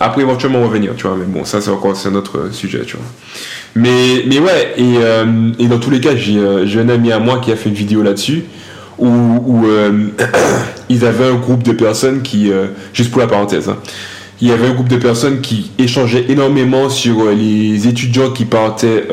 après 0.00 0.22
éventuellement 0.22 0.62
revenir, 0.62 0.92
tu 0.96 1.06
vois. 1.06 1.16
Mais 1.18 1.26
bon, 1.26 1.44
ça 1.44 1.60
c'est 1.60 1.70
encore 1.70 1.94
un 2.06 2.14
autre 2.14 2.48
sujet, 2.52 2.82
tu 2.86 2.96
vois. 2.96 3.06
Mais, 3.74 4.24
mais 4.26 4.38
ouais, 4.38 4.74
et, 4.76 4.98
euh, 4.98 5.50
et 5.58 5.66
dans 5.66 5.78
tous 5.78 5.90
les 5.90 6.00
cas, 6.00 6.14
j'ai 6.14 6.80
un 6.80 6.88
ami 6.88 7.10
à 7.10 7.18
moi 7.18 7.40
qui 7.40 7.50
a 7.50 7.56
fait 7.56 7.68
une 7.68 7.74
vidéo 7.74 8.02
là-dessus 8.02 8.44
où, 8.98 9.66
ils 10.88 11.04
avaient 11.04 11.26
un 11.26 11.34
groupe 11.34 11.64
de 11.64 11.72
personnes 11.72 12.22
qui, 12.22 12.52
juste 12.92 13.10
pour 13.10 13.20
la 13.20 13.26
parenthèse, 13.26 13.68
hein, 13.68 13.78
il 14.40 14.48
y 14.48 14.52
avait 14.52 14.68
un 14.68 14.74
groupe 14.74 14.88
de 14.88 14.96
personnes 14.96 15.40
qui 15.40 15.72
échangeaient 15.78 16.26
énormément 16.28 16.88
sur 16.88 17.30
les 17.30 17.88
étudiants 17.88 18.30
qui 18.30 18.44
partaient 18.44 19.08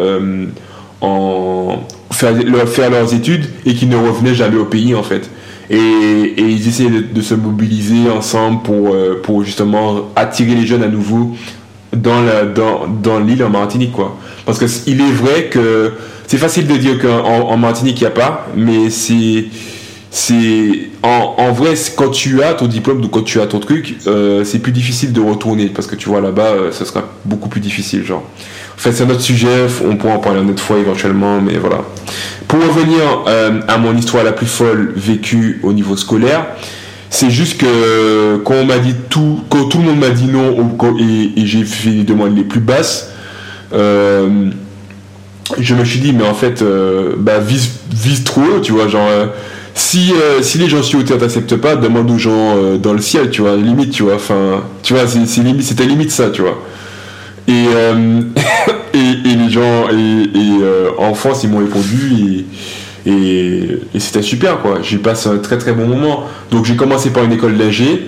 en 1.01 1.79
faire 2.11 2.91
leurs 2.91 3.13
études 3.15 3.45
et 3.65 3.73
qui 3.73 3.87
ne 3.87 3.95
revenaient 3.95 4.35
jamais 4.35 4.57
au 4.57 4.65
pays 4.65 4.93
en 4.93 5.03
fait. 5.03 5.27
Et, 5.71 6.35
ils 6.37 6.67
essaient 6.67 6.89
de, 6.89 7.21
se 7.21 7.33
mobiliser 7.33 8.09
ensemble 8.09 8.61
pour, 8.61 8.93
euh, 8.93 9.21
pour 9.23 9.43
justement 9.43 10.09
attirer 10.15 10.53
les 10.55 10.65
jeunes 10.65 10.83
à 10.83 10.87
nouveau 10.87 11.35
dans, 11.95 12.21
dans, 12.53 12.87
dans 12.87 13.19
l'île 13.19 13.43
en 13.43 13.49
Martinique. 13.49 13.93
Quoi. 13.93 14.17
Parce 14.45 14.59
qu'il 14.59 14.99
est 14.99 15.11
vrai 15.11 15.45
que 15.49 15.93
c'est 16.27 16.37
facile 16.37 16.67
de 16.67 16.75
dire 16.75 16.99
qu'en 16.99 17.49
en 17.49 17.57
Martinique, 17.57 17.99
il 17.99 18.03
n'y 18.03 18.07
a 18.07 18.11
pas, 18.11 18.47
mais 18.55 18.89
c'est 18.89 19.45
en, 21.03 21.51
vrai 21.51 21.73
quand 21.95 22.09
tu 22.09 22.43
as 22.43 22.53
ton 22.53 22.67
diplôme 22.67 23.03
ou 23.03 23.07
quand 23.07 23.23
tu 23.23 23.39
as 23.39 23.47
ton 23.47 23.59
truc 23.59 23.97
euh, 24.07 24.43
c'est 24.43 24.59
plus 24.59 24.71
difficile 24.71 25.13
de 25.13 25.21
retourner 25.21 25.67
parce 25.67 25.87
que 25.87 25.95
tu 25.95 26.09
vois 26.09 26.19
là-bas 26.21 26.47
euh, 26.47 26.71
ça 26.71 26.85
sera 26.85 27.09
beaucoup 27.23 27.47
plus 27.47 27.61
difficile 27.61 28.03
genre 28.03 28.23
en 28.23 28.60
fait 28.81 28.91
c'est 28.91 29.03
un 29.03 29.09
autre 29.09 29.21
sujet 29.21 29.67
on 29.85 29.95
pourra 29.95 30.15
en 30.15 30.19
parler 30.19 30.41
une 30.41 30.49
autre 30.49 30.63
fois 30.63 30.77
éventuellement 30.77 31.39
mais 31.41 31.57
voilà 31.57 31.81
pour 32.47 32.59
revenir 32.59 32.99
euh, 33.27 33.61
à 33.67 33.77
mon 33.77 33.95
histoire 33.95 34.23
la 34.23 34.31
plus 34.31 34.47
folle 34.47 34.93
vécue 34.95 35.59
au 35.63 35.73
niveau 35.73 35.95
scolaire 35.95 36.45
c'est 37.09 37.29
juste 37.29 37.59
que 37.59 38.37
quand 38.37 38.55
on 38.55 38.65
m'a 38.65 38.79
dit 38.79 38.95
tout 39.09 39.41
quand 39.49 39.65
tout 39.65 39.79
le 39.79 39.85
monde 39.85 39.99
m'a 39.99 40.09
dit 40.09 40.27
non 40.27 40.55
et, 40.99 41.45
j'ai 41.45 41.63
fait 41.63 41.89
les 41.89 42.03
demandes 42.03 42.35
les 42.35 42.43
plus 42.43 42.61
basses 42.61 43.11
je 43.73 45.75
me 45.75 45.85
suis 45.85 45.99
dit 45.99 46.13
mais 46.13 46.27
en 46.27 46.33
fait 46.33 46.63
bah 47.17 47.39
vise 47.39 48.23
trop 48.23 48.41
haut 48.41 48.59
tu 48.61 48.71
vois 48.71 48.87
genre 48.87 49.09
si, 49.73 50.13
euh, 50.13 50.41
si 50.41 50.57
les 50.57 50.69
gens 50.69 50.83
sur 50.83 51.03
Terre 51.03 51.17
t'acceptent 51.17 51.55
pas, 51.55 51.75
demande 51.75 52.09
aux 52.11 52.17
gens 52.17 52.57
euh, 52.57 52.77
dans 52.77 52.93
le 52.93 53.01
ciel, 53.01 53.29
tu 53.29 53.41
vois, 53.41 53.55
limite, 53.55 53.91
tu 53.91 54.03
vois, 54.03 54.15
enfin, 54.15 54.63
tu 54.83 54.93
vois, 54.93 55.07
c'est 55.07 55.41
limite, 55.41 55.63
c'était 55.63 55.85
limite 55.85 56.11
ça, 56.11 56.29
tu 56.29 56.41
vois. 56.41 56.61
Et, 57.51 57.67
euh, 57.67 58.21
et, 58.93 59.35
les 59.35 59.49
gens, 59.49 59.89
et, 59.89 60.29
en 60.97 61.13
France, 61.13 61.43
ils 61.43 61.49
m'ont 61.49 61.59
répondu, 61.59 62.45
et, 63.05 63.09
et, 63.93 63.99
c'était 63.99 64.21
super, 64.21 64.61
quoi. 64.61 64.79
J'ai 64.81 64.97
passé 64.97 65.27
un 65.29 65.37
très 65.37 65.57
très 65.57 65.73
bon 65.73 65.87
moment. 65.87 66.23
Donc 66.49 66.65
j'ai 66.65 66.75
commencé 66.75 67.09
par 67.09 67.23
une 67.23 67.33
école 67.33 67.57
d'ingé, 67.57 68.07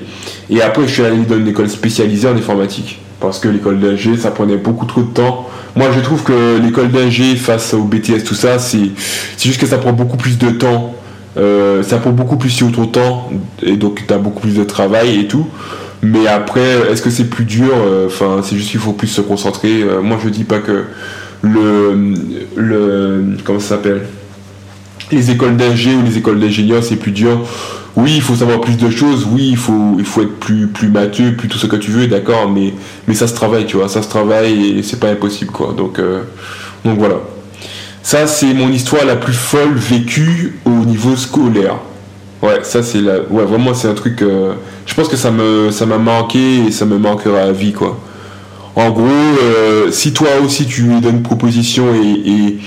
et 0.50 0.62
après 0.62 0.88
je 0.88 0.94
suis 0.94 1.04
allé 1.04 1.18
dans 1.18 1.38
une 1.38 1.48
école 1.48 1.70
spécialisée 1.70 2.28
en 2.28 2.36
informatique. 2.36 3.00
Parce 3.20 3.40
que 3.40 3.48
l'école 3.48 3.80
d'ingé, 3.80 4.18
ça 4.18 4.32
prenait 4.32 4.58
beaucoup 4.58 4.86
trop 4.86 5.02
de 5.02 5.08
temps. 5.08 5.50
Moi, 5.76 5.88
je 5.96 6.00
trouve 6.02 6.24
que 6.24 6.60
l'école 6.62 6.92
d'ingé 6.92 7.36
face 7.36 7.74
au 7.74 7.84
BTS, 7.84 8.24
tout 8.26 8.36
ça, 8.36 8.60
c'est 8.60 8.92
juste 9.42 9.60
que 9.60 9.66
ça 9.66 9.78
prend 9.78 9.94
beaucoup 9.94 10.18
plus 10.18 10.38
de 10.38 10.52
temps 10.52 10.96
euh, 11.36 11.82
ça 11.82 11.98
prend 11.98 12.12
beaucoup 12.12 12.38
plus 12.38 12.52
sur 12.52 12.72
ton 12.72 12.86
temps 12.86 13.30
et 13.64 13.76
donc 13.76 14.06
tu 14.06 14.14
as 14.14 14.20
beaucoup 14.20 14.42
plus 14.42 14.56
de 14.56 14.64
travail 14.64 15.20
et 15.20 15.28
tout. 15.28 15.48
Mais 16.04 16.28
après, 16.28 16.92
est-ce 16.92 17.02
que 17.02 17.10
c'est 17.10 17.30
plus 17.30 17.46
dur 17.46 17.72
euh, 17.74 18.08
Enfin, 18.08 18.42
c'est 18.44 18.58
juste 18.58 18.72
qu'il 18.72 18.80
faut 18.80 18.94
plus 18.94 19.08
se 19.08 19.22
concentrer. 19.22 19.84
Euh, 19.84 20.02
moi, 20.02 20.18
je 20.22 20.30
dis 20.30 20.44
pas 20.44 20.60
que 20.60 20.84
le, 21.42 22.14
le 22.56 23.38
comment 23.44 23.60
ça 23.60 23.70
s'appelle? 23.70 24.02
Les 25.12 25.32
écoles 25.32 25.56
d'ingé 25.56 25.96
ou 25.96 26.04
les 26.04 26.18
écoles 26.18 26.40
d'ingénieurs, 26.40 26.84
c'est 26.84 26.98
plus 26.98 27.12
dur. 27.12 27.40
Oui, 27.96 28.14
il 28.16 28.22
faut 28.22 28.36
savoir 28.36 28.60
plus 28.60 28.76
de 28.76 28.90
choses. 28.90 29.28
Oui, 29.32 29.50
il 29.52 29.58
faut, 29.58 29.96
il 29.98 30.06
faut 30.06 30.24
être 30.24 30.40
plus, 30.40 30.68
plus 30.68 30.90
plus 30.90 31.48
tout 31.48 31.58
ce 31.58 31.68
que 31.68 31.76
tu 31.76 31.92
veux, 31.92 32.08
d'accord. 32.08 32.50
Mais, 32.50 32.74
mais 33.08 33.14
ça 33.14 33.28
se 33.28 33.34
travaille, 33.34 33.66
tu 33.66 33.78
vois. 33.78 33.88
Ça 33.88 34.02
se 34.02 34.10
travaille 34.10 34.80
et 34.80 34.84
c'est 34.84 35.00
pas 35.00 35.10
impossible, 35.10 35.52
quoi. 35.52 35.74
Donc, 35.78 36.02
donc 36.84 36.98
voilà. 37.00 37.18
Ça, 38.02 38.28
c'est 38.28 38.54
mon 38.54 38.70
histoire 38.70 39.06
la 39.06 39.16
plus 39.16 39.34
folle 39.34 39.76
vécue 39.76 40.56
au 40.66 40.86
niveau 40.86 41.16
scolaire. 41.16 41.76
Ouais, 42.44 42.60
ça 42.64 42.84
c'est 42.84 43.00
la... 43.00 43.22
ouais, 43.22 43.46
vraiment 43.46 43.74
c'est 43.74 43.88
un 43.88 43.94
truc. 43.94 44.22
Euh, 44.22 44.54
je 44.86 44.94
pense 44.94 45.08
que 45.08 45.16
ça 45.16 45.32
me 45.32 45.72
ça 45.72 45.86
m'a 45.86 45.98
manqué 45.98 46.66
et 46.68 46.72
ça 46.72 46.86
me 46.86 46.98
manquera 46.98 47.40
à 47.40 47.52
vie 47.54 47.72
quoi. 47.72 47.98
En 48.76 48.92
gros, 48.92 49.06
euh, 49.06 49.92
si 49.92 50.12
toi 50.12 50.28
aussi 50.44 50.66
tu 50.66 50.82
lui 50.82 51.00
donnes 51.00 51.18
une 51.18 51.24
proposition 51.24 51.86
et, 51.96 52.58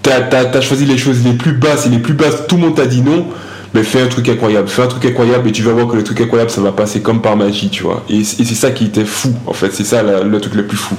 t'as 0.00 0.30
as, 0.30 0.60
choisi 0.62 0.86
les 0.86 0.96
choses 0.96 1.22
les 1.24 1.34
plus 1.34 1.52
basses 1.52 1.86
et 1.86 1.90
les 1.90 1.98
plus 1.98 2.14
basses, 2.14 2.46
tout 2.48 2.56
le 2.56 2.62
monde 2.62 2.74
t'a 2.74 2.86
dit 2.86 3.02
non 3.02 3.26
mais 3.74 3.82
fais 3.82 4.00
un 4.00 4.06
truc 4.08 4.28
incroyable, 4.28 4.68
fais 4.68 4.82
un 4.82 4.86
truc 4.86 5.04
incroyable 5.04 5.48
et 5.48 5.52
tu 5.52 5.62
vas 5.62 5.72
voir 5.72 5.88
que 5.88 5.96
le 5.96 6.04
truc 6.04 6.20
incroyable 6.20 6.50
ça 6.50 6.60
va 6.60 6.72
passer 6.72 7.00
comme 7.00 7.22
par 7.22 7.36
magie, 7.36 7.70
tu 7.70 7.84
vois. 7.84 8.04
Et, 8.10 8.24
c'est 8.24 8.44
ça 8.44 8.70
qui 8.70 8.84
était 8.86 9.04
fou, 9.04 9.34
en 9.46 9.52
fait, 9.52 9.70
c'est 9.72 9.84
ça 9.84 10.02
le 10.02 10.40
truc 10.40 10.54
le 10.54 10.66
plus 10.66 10.76
fou. 10.76 10.94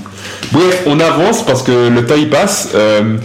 Bref, 0.51 0.84
on 0.86 1.00
avance 1.00 1.46
parce 1.46 1.63
que 1.63 1.89
le 1.89 2.06
temps 2.06 2.15
il 2.18 2.30
passe. 2.30 2.72
Euh, 2.75 3.18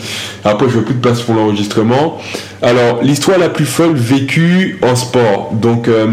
après, 0.45 0.69
je 0.69 0.79
veux 0.79 0.85
plus 0.85 0.95
de 0.95 1.01
place 1.01 1.21
pour 1.21 1.35
l'enregistrement. 1.35 2.19
Alors, 2.63 3.03
l'histoire 3.03 3.39
la 3.39 3.49
plus 3.49 3.67
folle 3.67 3.95
vécue 3.95 4.79
en 4.83 4.97
sport. 4.97 5.53
Donc, 5.53 5.89
euh, 5.89 6.13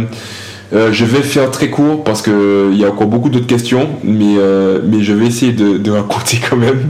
euh, 0.74 0.92
je 0.92 1.06
vais 1.06 1.22
faire 1.22 1.51
très 1.51 1.70
court 1.70 2.04
parce 2.04 2.22
qu'il 2.22 2.74
y 2.74 2.84
a 2.84 2.89
encore 2.89 3.08
beaucoup 3.08 3.30
d'autres 3.30 3.48
questions, 3.48 3.89
mais, 4.04 4.36
mais 4.84 5.04
je 5.04 5.13
vais 5.13 5.27
essayer 5.27 5.54
de 5.54 5.92
raconter 5.92 6.39
quand 6.50 6.58
même. 6.58 6.88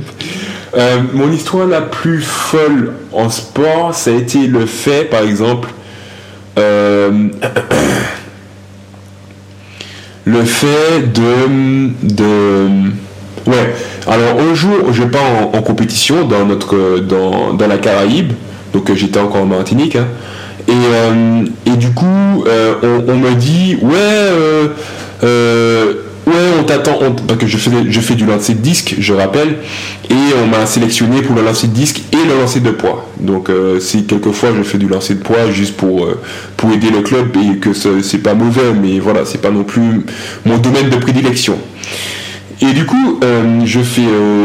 mon 1.14 1.32
histoire 1.32 1.68
la 1.68 1.82
plus 1.82 2.22
folle 2.22 2.94
en 3.14 3.30
sport, 3.30 3.94
ça 3.94 4.12
a 4.12 4.14
été 4.14 4.48
le 4.48 4.66
fait, 4.66 5.10
par 5.10 5.24
exemple, 5.24 5.70
euh, 6.58 7.12
le 10.26 10.44
fait 10.44 11.12
de, 11.14 11.90
de 12.04 12.68
ouais 13.46 13.76
alors 14.08 14.40
un 14.40 14.54
jour 14.54 14.92
je 14.92 15.04
pars 15.04 15.22
en, 15.54 15.62
compétition 15.62 16.26
dans 16.26 16.46
notre 16.46 17.00
dans, 17.00 17.54
dans 17.54 17.68
la 17.68 17.78
Caraïbe 17.78 18.34
donc 18.74 18.90
euh, 18.90 18.96
j'étais 18.96 19.20
encore 19.20 19.42
en 19.42 19.46
Martinique 19.46 19.98
hein. 19.98 20.08
et, 20.68 20.72
euh, 20.72 21.46
et 21.66 21.78
du 21.78 21.92
coup 21.92 22.06
on, 22.06 23.04
on, 23.08 23.16
me 23.18 23.34
dit 23.36 23.78
ouais 23.82 24.32
Ouais, 26.27 26.34
on 26.60 26.63
t'attend, 26.63 26.98
parce 27.27 27.39
que 27.39 27.46
je 27.46 27.58
fais, 27.58 28.15
du 28.15 28.25
lancer 28.25 28.55
de 28.55 28.60
disque, 28.60 28.96
je 28.98 29.13
rappelle, 29.13 29.58
et 30.10 30.15
on 30.44 30.48
m'a 30.48 30.65
sélectionné 30.65 31.22
pour 31.22 31.36
le 31.36 31.44
lancer 31.44 31.67
de 31.67 31.74
disque 31.74 32.01
et 32.12 32.27
le 32.27 32.41
lancer 32.41 32.62
de 32.62 32.72
poids. 32.72 33.08
Donc, 33.20 33.50
euh, 33.50 33.79
si 33.79 34.05
quelquefois 34.05 34.50
je 34.58 34.63
fais 34.63 34.79
du 34.79 34.88
lancer 34.88 35.13
de 35.13 35.20
poids 35.20 35.51
juste 35.51 35.77
pour, 35.77 36.05
euh, 36.05 36.20
aider 36.74 36.89
le 36.89 37.01
club 37.01 37.27
et 37.38 37.58
que 37.58 37.74
c'est 37.74 38.17
pas 38.17 38.34
mauvais, 38.34 38.74
mais 38.82 38.98
voilà, 38.98 39.24
c'est 39.24 39.38
pas 39.39 39.51
non 39.51 39.63
plus 39.63 40.03
mon 40.46 40.58
domaine 40.58 40.89
de 40.89 40.96
prédilection. 40.96 41.60
Et 42.60 42.74
du 42.74 42.86
coup, 42.86 43.20
euh, 43.24 43.62
je 43.65 43.82
fais 43.82 44.01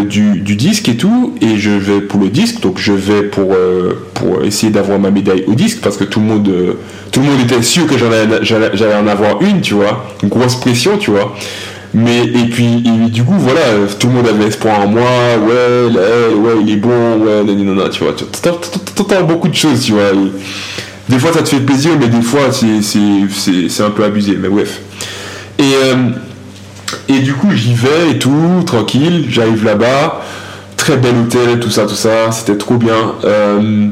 du, 0.07 0.57
disque 0.57 0.91
et 0.91 0.97
tout, 0.99 1.35
et 1.41 1.57
je 1.57 1.71
vais 1.71 2.03
pour 2.03 2.21
le 2.21 2.29
disque, 2.29 2.61
donc 2.61 2.79
je 2.79 2.93
vais 2.93 3.23
pour, 3.23 3.57
pour 4.13 4.45
essayer 4.45 4.71
d'avoir 4.71 4.99
ma 4.99 5.11
médaille 5.11 5.45
au 5.47 5.55
disque, 5.55 5.79
parce 5.81 5.97
que 5.97 6.05
tout 6.05 6.21
le 6.21 6.27
monde, 6.27 6.77
tout 7.11 7.21
le 7.21 7.27
monde 7.27 7.41
était 7.41 7.63
sûr 7.63 7.87
que 7.87 7.95
j'allais 7.97 8.95
en 8.95 9.07
avoir 9.07 9.41
une, 9.41 9.63
tu 9.63 9.73
vois, 9.73 10.15
une 10.23 10.29
grosse 10.29 10.57
pression, 10.57 10.99
tu 10.99 11.11
vois. 11.11 11.35
Mais, 11.93 12.25
et 12.25 12.47
puis, 12.51 12.83
du 13.11 13.25
coup, 13.25 13.35
voilà, 13.37 13.61
tout 13.99 14.07
le 14.07 14.13
monde 14.13 14.29
avait 14.29 14.47
espoir 14.47 14.81
en 14.81 14.87
moi, 14.87 15.03
ouais, 15.03 15.91
ouais, 16.35 16.57
il 16.63 16.73
est 16.73 16.77
bon, 16.77 17.19
ouais, 17.19 17.43
non, 17.45 17.89
tu 17.89 18.05
vois, 18.05 18.15
t'entends 18.95 19.25
beaucoup 19.25 19.49
de 19.49 19.55
choses, 19.55 19.81
tu 19.83 19.93
vois. 19.93 20.13
des 21.09 21.19
fois, 21.19 21.33
ça 21.33 21.43
te 21.43 21.49
fait 21.49 21.61
plaisir, 21.61 21.93
mais 21.99 22.07
des 22.07 22.23
fois, 22.23 22.53
c'est 22.53 23.83
un 23.83 23.91
peu 23.91 24.05
abusé, 24.05 24.37
mais 24.41 24.49
bref. 24.49 24.81
Et, 25.59 25.63
euh, 25.85 26.11
et 27.09 27.19
du 27.19 27.35
coup, 27.35 27.51
j'y 27.53 27.75
vais 27.75 28.13
et 28.13 28.19
tout, 28.19 28.63
tranquille, 28.65 29.27
j'arrive 29.29 29.65
là-bas, 29.65 30.23
très 30.77 30.97
bel 30.97 31.15
hôtel, 31.17 31.59
tout 31.61 31.71
ça, 31.71 31.87
tout 31.87 31.95
ça, 31.95 32.31
c'était 32.31 32.57
trop 32.57 32.77
bien. 32.77 33.15
Euh, 33.25 33.89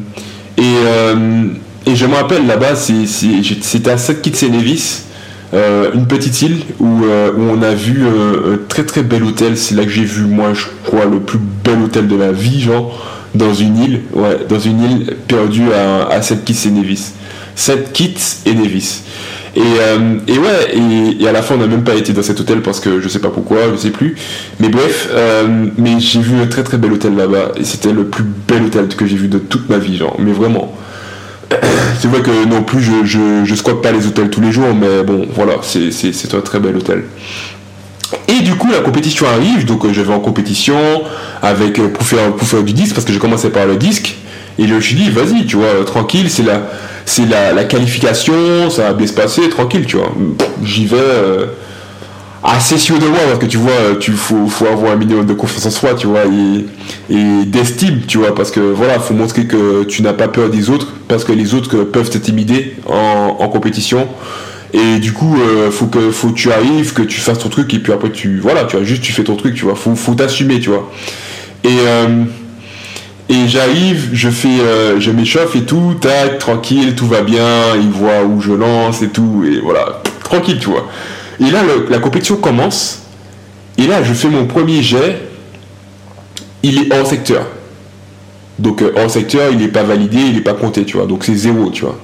et, 0.57 0.62
euh, 0.62 1.47
et 1.85 1.97
je 1.97 2.07
me 2.07 2.14
rappelle 2.14 2.47
là-bas, 2.47 2.76
c'était 2.76 3.90
à 3.90 3.99
St. 3.99 4.23
Euh, 5.55 5.93
une 5.95 6.07
petite 6.07 6.43
île 6.43 6.59
où, 6.78 7.05
euh, 7.05 7.33
on 7.38 7.62
a 7.62 7.73
vu 7.73 8.02
euh, 8.05 8.55
un 8.55 8.59
très 8.69 8.85
très 8.85 9.02
bel 9.02 9.23
hôtel. 9.25 9.57
C'est 9.57 9.75
là 9.75 9.85
que 9.85 9.90
j'ai 9.90 10.05
vu, 10.05 10.25
moi, 10.25 10.52
je 10.55 10.67
crois, 10.85 11.07
le 11.07 11.21
plus 11.21 11.38
bel 11.38 11.83
hôtel 11.83 12.07
de 12.07 12.17
ma 12.17 12.33
vie, 12.33 12.61
genre, 12.61 12.99
dans 13.35 13.55
une 13.55 13.78
île, 13.78 14.00
ouais, 14.12 14.38
dans 14.49 14.59
une 14.59 14.83
île 14.83 15.17
perdue 15.26 15.73
à, 15.73 16.09
à 16.09 16.21
Kitts 16.21 16.67
et 16.67 16.71
Nevis. 16.71 17.12
Seth 17.55 17.93
Kitts 17.93 18.40
et 18.47 18.55
Nevis. 18.55 19.02
Et, 19.57 19.61
et 19.61 20.38
ouais, 20.38 20.73
et, 20.73 21.23
et, 21.23 21.28
à 21.28 21.33
la 21.33 21.43
fin, 21.43 21.57
on 21.57 21.59
n'a 21.59 21.67
même 21.67 21.83
pas 21.83 21.95
été 21.95 22.12
dans 22.12 22.23
cet 22.23 22.38
hôtel 22.38 22.61
parce 22.61 22.78
que 22.78 23.00
je 23.00 23.09
sais 23.09 23.19
pas 23.19 23.31
pourquoi, 23.31 23.59
je 23.73 23.76
sais 23.76 23.90
plus. 23.90 24.14
Mais 24.61 24.69
bref, 24.69 25.09
mais 25.76 25.99
j'ai 25.99 26.21
vu 26.21 26.38
un 26.40 26.47
très 26.47 26.62
très 26.62 26.76
bel 26.76 26.93
hôtel 26.93 27.17
là-bas. 27.17 27.52
Et 27.57 27.64
c'était 27.64 27.93
le 27.93 28.05
plus 28.05 28.23
bel 28.23 28.67
hôtel 28.67 28.87
que 28.88 29.07
j'ai 29.07 29.17
vu 29.17 29.26
de 29.26 29.38
toute 29.38 29.69
ma 29.69 29.78
vie, 29.78 29.97
genre, 29.97 30.17
mais 30.21 30.33
vraiment 30.33 30.73
c'est 31.99 32.09
vrai 32.09 32.21
que 32.21 32.47
non 32.47 32.62
plus 32.62 32.83
je, 32.83 33.05
je, 33.05 33.45
je 33.45 33.55
squatte 33.55 33.81
pas 33.83 33.93
les 33.93 34.07
hôtels 34.07 34.31
tous 34.31 34.40
les 34.40 34.52
jours, 34.52 34.75
mais 34.75 35.02
bon, 35.02 35.26
voilà, 35.35 35.55
c'est 35.62 36.35
un 36.35 36.40
très 36.40 36.61
bel 36.61 36.76
hôtel. 36.76 37.05
Et 38.26 38.40
du 38.40 38.55
coup, 38.55 38.71
la 38.71 38.81
compétition 38.81 39.26
arrive, 39.26 39.64
donc 39.64 39.85
euh, 39.85 39.93
je 39.93 40.00
vais 40.00 40.12
en 40.12 40.21
compétition 40.21 40.76
avec, 41.43 41.78
euh, 41.78 41.88
pour, 41.88 42.05
faire, 42.05 42.33
pour 42.33 42.47
faire 42.47 42.62
du 42.62 42.73
disque, 42.73 42.95
parce 42.95 43.07
que 43.07 43.12
j'ai 43.12 43.19
commencé 43.19 43.50
par 43.50 43.67
le 43.67 43.76
disque, 43.76 44.17
et 44.59 44.67
je 44.67 44.75
me 44.75 44.81
suis 44.81 44.97
dit, 44.97 45.11
vas-y, 45.11 45.47
tu 45.47 45.57
vois, 45.57 45.85
tranquille, 45.85 46.31
c'est 46.31 46.43
la, 46.43 46.62
la, 47.28 47.52
la 47.52 47.64
qualification, 47.64 48.71
ça 48.71 48.85
va 48.85 48.93
bien 48.95 49.07
se 49.07 49.12
passer, 49.12 49.49
tranquille, 49.49 49.87
tu 49.87 49.97
vois. 49.97 50.12
J'y 50.62 50.87
vais. 50.87 50.97
Euh, 50.97 51.47
assez 52.43 52.78
sûr 52.78 52.99
de 52.99 53.07
moi 53.07 53.19
parce 53.26 53.40
que 53.40 53.47
tu 53.47 53.57
vois 53.57 53.97
tu 53.99 54.12
faut, 54.12 54.47
faut 54.47 54.67
avoir 54.67 54.93
un 54.93 54.97
minimum 54.97 55.26
de 55.26 55.35
confiance 55.35 55.67
en 55.67 55.71
soi 55.71 55.95
tu 55.95 56.07
vois 56.07 56.25
et 57.11 57.45
d'estime 57.47 58.03
tu 58.07 58.19
vois 58.19 58.35
parce 58.35 58.50
que 58.50 58.61
voilà 58.61 58.99
faut 58.99 59.15
montrer 59.15 59.47
que 59.47 59.85
tu 59.85 60.03
n'as 60.03 60.12
pas 60.12 60.29
peur 60.29 60.50
des 60.50 60.69
autres 60.69 60.93
parce 61.09 61.25
que 61.25 61.33
les 61.33 61.55
autres 61.55 61.85
peuvent 61.85 62.11
t'intimider 62.11 62.77
en, 62.87 63.37
en 63.38 63.49
compétition 63.49 64.07
et 64.75 64.99
du 64.99 65.12
coup 65.12 65.37
euh, 65.38 65.71
faut 65.71 65.87
que 65.87 66.11
faut 66.11 66.29
que 66.29 66.35
tu 66.35 66.53
arrives 66.53 66.93
que 66.93 67.03
tu 67.03 67.21
fasses 67.21 67.38
ton 67.38 67.49
truc 67.49 67.73
et 67.73 67.79
puis 67.79 67.93
après 67.93 68.11
tu 68.11 68.38
voilà 68.41 68.65
tu 68.65 68.77
vois 68.77 68.85
juste 68.85 69.03
tu 69.03 69.12
fais 69.12 69.25
ton 69.25 69.37
truc 69.37 69.55
tu 69.55 69.65
vois 69.65 69.75
faut 69.75 69.95
faut 69.95 70.15
t'assumer 70.15 70.61
tu 70.61 70.69
vois 70.69 70.91
et 71.65 71.79
euh, 71.87 72.25
et 73.31 73.47
j'arrive, 73.47 74.09
je 74.15 74.31
fais, 74.31 74.49
euh, 74.49 74.99
je 75.00 75.11
m'échauffe 75.11 75.55
et 75.55 75.65
tout, 75.65 75.97
tac, 76.00 76.38
tranquille, 76.38 76.95
tout 76.95 77.07
va 77.07 77.21
bien, 77.21 77.77
il 77.77 77.91
voit 77.91 78.25
où 78.25 78.41
je 78.41 78.53
lance 78.53 79.03
et 79.03 79.09
tout, 79.09 79.45
et 79.47 79.61
voilà, 79.61 80.00
tranquille, 80.25 80.59
tu 80.59 80.71
vois. 80.71 80.88
Et 81.38 81.50
là, 81.50 81.61
la 81.91 81.99
compétition 81.99 82.37
commence. 82.37 83.03
Et 83.77 83.87
là, 83.87 84.03
je 84.03 84.15
fais 84.15 84.29
mon 84.29 84.47
premier 84.47 84.83
jet. 84.83 85.27
Il 86.62 86.79
est 86.79 86.93
hors 86.93 87.07
secteur. 87.07 87.47
Donc, 88.59 88.83
euh, 88.83 88.93
hors 88.97 89.11
secteur, 89.11 89.50
il 89.53 89.59
n'est 89.59 89.69
pas 89.69 89.85
validé, 89.85 90.19
il 90.19 90.35
n'est 90.35 90.41
pas 90.41 90.55
compté, 90.55 90.85
tu 90.85 90.97
vois. 90.97 91.07
Donc, 91.07 91.25
c'est 91.25 91.35
zéro, 91.35 91.71
tu 91.71 91.83
vois. 91.83 91.99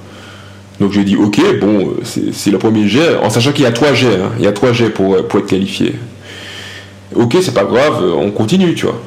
Donc 0.80 0.92
j'ai 0.92 1.04
dit 1.04 1.16
ok, 1.16 1.40
bon, 1.61 1.94
c'est 2.02 2.50
le 2.50 2.58
premier 2.58 2.88
jet, 2.88 3.16
en 3.23 3.30
sachant 3.30 3.52
qu'il 3.52 3.62
y 3.62 3.66
a 3.66 3.73
trois 3.73 3.94
jets, 3.94 4.16
hein. 4.16 4.32
il 4.38 4.44
y 4.44 4.49
a 4.49 4.52
trois 4.52 4.73
jets 4.73 4.90
pour, 4.90 5.25
pour 5.28 5.38
être 5.38 5.46
qualifié. 5.46 5.94
Ok, 7.14 7.37
c'est 7.42 7.54
pas 7.54 7.64
grave, 7.64 8.04
on 8.16 8.30
continue, 8.32 8.75
tu 8.75 8.87
vois. 8.87 9.00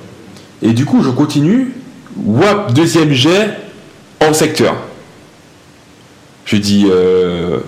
Et 0.61 0.71
du 0.71 0.85
coup, 0.85 1.03
je 1.03 1.09
continue, 1.09 1.73
wap, 2.15 2.73
deuxième 2.73 3.11
jet 3.11 3.49
en 4.25 4.33
secteur. 4.33 4.75
Je 6.45 6.55
dis, 6.55 6.87
euh, 6.89 7.59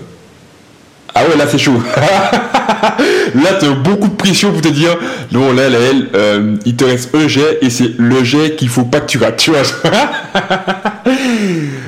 ah 1.14 1.24
ouais, 1.24 1.36
là 1.36 1.46
c'est 1.48 1.58
chaud. 1.58 1.80
là, 3.34 3.54
tu 3.58 3.66
as 3.66 3.70
beaucoup 3.70 4.08
de 4.08 4.14
pression 4.14 4.52
pour 4.52 4.60
te 4.60 4.68
dire, 4.68 4.96
non, 5.32 5.52
là, 5.52 5.68
là, 5.68 5.78
euh, 6.14 6.56
il 6.64 6.76
te 6.76 6.84
reste 6.84 7.14
un 7.14 7.28
jet 7.28 7.58
et 7.62 7.70
c'est 7.70 7.98
le 7.98 8.22
jet 8.24 8.56
qu'il 8.56 8.68
faut 8.68 8.84
pas 8.84 9.00
que 9.00 9.06
tu 9.06 9.18
rates, 9.18 9.36
tu 9.36 9.50
vois. 9.50 9.60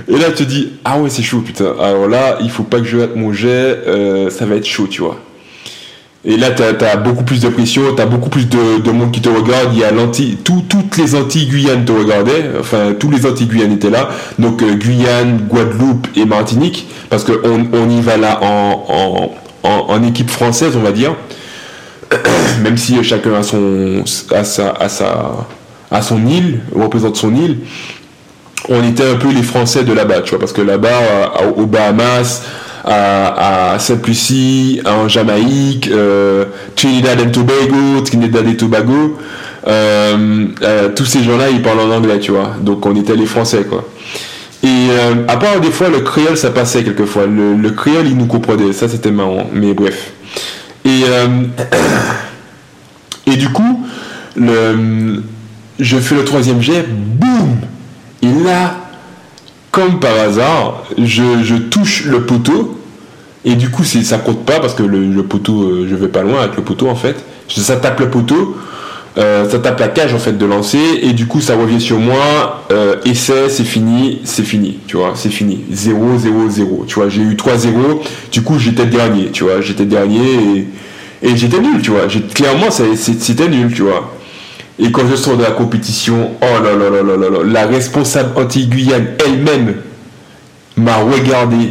et 0.09 0.19
là, 0.19 0.27
tu 0.29 0.35
te 0.35 0.43
dis, 0.45 0.73
ah 0.85 0.99
ouais, 0.99 1.11
c'est 1.11 1.23
chaud, 1.23 1.41
putain. 1.41 1.75
Alors 1.81 2.09
là, 2.09 2.39
il 2.43 2.51
faut 2.51 2.65
pas 2.65 2.79
que 2.79 2.85
je 2.85 2.99
rate 2.99 3.17
mon 3.17 3.33
jet, 3.33 3.49
euh, 3.49 4.31
ça 4.31 4.47
va 4.47 4.57
être 4.57 4.67
chaud, 4.67 4.87
tu 4.89 5.03
vois. 5.03 5.19
Et 6.25 6.37
là, 6.37 6.51
tu 6.51 6.63
as, 6.63 6.97
beaucoup 6.97 7.25
plus 7.25 7.41
de 7.41 7.49
pression, 7.49 7.83
tu 7.97 8.01
as 8.01 8.07
beaucoup 8.07 8.31
plus 8.31 8.49
de, 8.49 8.91
monde 8.93 9.11
qui 9.11 9.21
te 9.21 9.29
regarde. 9.29 9.71
Il 9.73 9.81
y 9.81 9.85
a 9.85 9.91
l'anti, 9.91 10.39
toutes 10.45 10.97
les 10.97 11.17
anti-Guyane 11.17 11.85
te 11.85 11.91
regardaient. 11.91 12.51
Enfin, 12.61 12.95
tous 12.97 13.11
les 13.11 13.27
anti-Guyane 13.27 13.73
étaient 13.73 13.91
là. 13.91 14.11
Donc, 14.39 14.63
euh, 14.63 14.75
Guyane, 14.75 15.39
Guadeloupe 15.49 16.07
et 16.15 16.25
Martinique. 16.25 16.87
Parce 17.11 17.25
qu'on 17.25 17.67
on 17.73 17.91
y 17.91 18.01
va 18.01 18.17
là 18.17 18.39
en, 18.41 19.33
en, 19.65 20.03
équipe 20.05 20.31
française, 20.31 20.77
on 20.77 20.83
va 20.83 20.93
dire. 20.93 21.17
Même 22.63 22.77
si 22.77 23.03
chacun 23.03 23.35
a 23.35 23.43
son, 23.43 24.05
sa, 24.07 24.43
son 26.03 26.27
île, 26.27 26.61
représente 26.73 27.17
son 27.17 27.35
île. 27.35 27.59
On 28.69 28.89
était 28.89 29.11
un 29.11 29.17
peu 29.17 29.33
les 29.33 29.43
Français 29.43 29.83
de 29.83 29.93
là-bas, 29.93 30.21
tu 30.21 30.31
vois. 30.31 30.39
Parce 30.39 30.53
que 30.53 30.63
là-bas, 30.63 31.33
aux 31.57 31.67
Bahamas, 31.67 32.43
à, 32.85 33.77
Saint-Lucie, 33.79 34.81
en 34.85 35.09
Jamaïque, 35.09 35.89
euh, 35.91 36.47
Trinidad 36.75 37.21
et 37.21 37.31
Tobago, 37.31 38.01
Trinidad 38.05 38.47
et 38.49 38.57
Tobago. 38.57 39.19
Euh, 39.67 40.47
euh, 40.63 40.89
tous 40.95 41.05
ces 41.05 41.23
gens-là, 41.23 41.51
ils 41.51 41.63
parlent 41.63 41.81
en 41.81 41.91
anglais, 41.91 42.19
tu 42.19 42.33
vois. 42.33 42.57
Donc 42.61 42.85
on 42.87 42.97
était 42.97 43.17
les 43.17 43.27
Français, 43.27 43.65
quoi. 43.69 43.89
Et 44.65 44.89
à 45.27 45.37
part 45.39 45.61
des 45.61 45.73
fois, 45.73 45.89
le 45.89 46.01
créole, 46.01 46.37
ça 46.37 46.51
passait 46.51 46.85
quelquefois. 46.85 47.27
Le, 47.27 47.55
le 47.55 47.71
créole, 47.71 48.07
il 48.07 48.17
nous 48.17 48.27
comprenait. 48.27 48.73
Ça, 48.73 48.89
c'était 48.89 49.11
marrant. 49.11 49.51
Mais 49.53 49.75
bref. 49.75 50.13
Et, 50.85 51.03
et 53.27 53.37
du 53.37 53.49
coup, 53.49 53.85
je 54.37 55.99
fais 55.99 56.15
le 56.15 56.25
troisième 56.25 56.63
jet, 56.63 56.87
boum 56.89 57.57
Et 58.23 58.45
là, 58.45 58.77
comme 59.73 59.99
par 59.99 60.17
hasard, 60.21 60.85
je, 60.97 61.57
touche 61.57 62.05
le 62.05 62.23
poteau. 62.23 62.79
Et 63.45 63.57
du 63.57 63.71
coup, 63.71 63.83
ça 63.83 64.19
compte 64.19 64.45
pas 64.45 64.61
parce 64.61 64.75
que 64.75 64.85
le, 64.85 65.23
poteau, 65.25 65.63
euh, 65.63 65.87
je 65.91 65.97
vais 65.97 66.07
pas 66.07 66.23
loin 66.23 66.43
avec 66.43 66.57
le 66.57 66.63
poteau 66.63 66.89
en 66.89 66.95
fait. 66.95 67.17
Ça 67.49 67.77
tape 67.77 67.99
le 67.99 68.09
poteau, 68.09 68.57
euh, 69.19 69.49
ça 69.51 69.59
tape 69.59 69.81
la 69.81 69.89
cage 69.89 70.15
en 70.15 70.19
fait 70.19 70.39
de 70.39 70.47
lancer 70.47 70.79
et 71.03 71.13
du 71.13 71.27
coup 71.27 71.41
ça 71.41 71.57
revient 71.57 71.81
sur 71.81 71.99
moi. 71.99 72.63
Euh, 72.71 72.97
essai, 73.05 73.49
c'est 73.49 73.65
fini, 73.65 74.21
c'est 74.25 74.45
fini, 74.45 74.79
tu 74.87 74.97
vois, 74.97 75.15
c'est 75.17 75.31
fini. 75.31 75.65
0, 75.73 76.19
0, 76.19 76.49
0. 76.49 76.85
Tu 76.87 76.95
vois, 76.95 77.09
j'ai 77.09 77.23
eu 77.23 77.35
3-0. 77.35 78.01
Du 78.31 78.43
coup, 78.43 78.59
j'étais 78.59 78.87
dernier, 78.87 79.31
tu 79.33 79.43
vois, 79.43 79.61
j'étais 79.61 79.87
dernier 79.87 80.67
et, 81.23 81.29
et 81.29 81.37
j'étais 81.37 81.59
nul, 81.59 81.83
tu 81.83 81.91
vois. 81.91 82.07
Clairement, 82.35 82.71
c'était 82.71 83.49
nul, 83.49 83.73
tu 83.75 83.83
vois. 83.83 84.13
Et 84.79 84.91
quand 84.91 85.03
je 85.09 85.17
sors 85.17 85.37
de 85.37 85.43
la 85.43 85.51
compétition, 85.51 86.31
oh 86.41 86.63
là 86.63 86.73
là 86.73 86.91
là 86.91 87.03
là 87.03 87.17
là 87.17 87.31
là, 87.31 87.39
la 87.45 87.67
responsable 87.67 88.31
anti-Guyane 88.37 89.09
elle-même 89.25 89.75
m'a 90.77 90.97
regardé. 90.97 91.71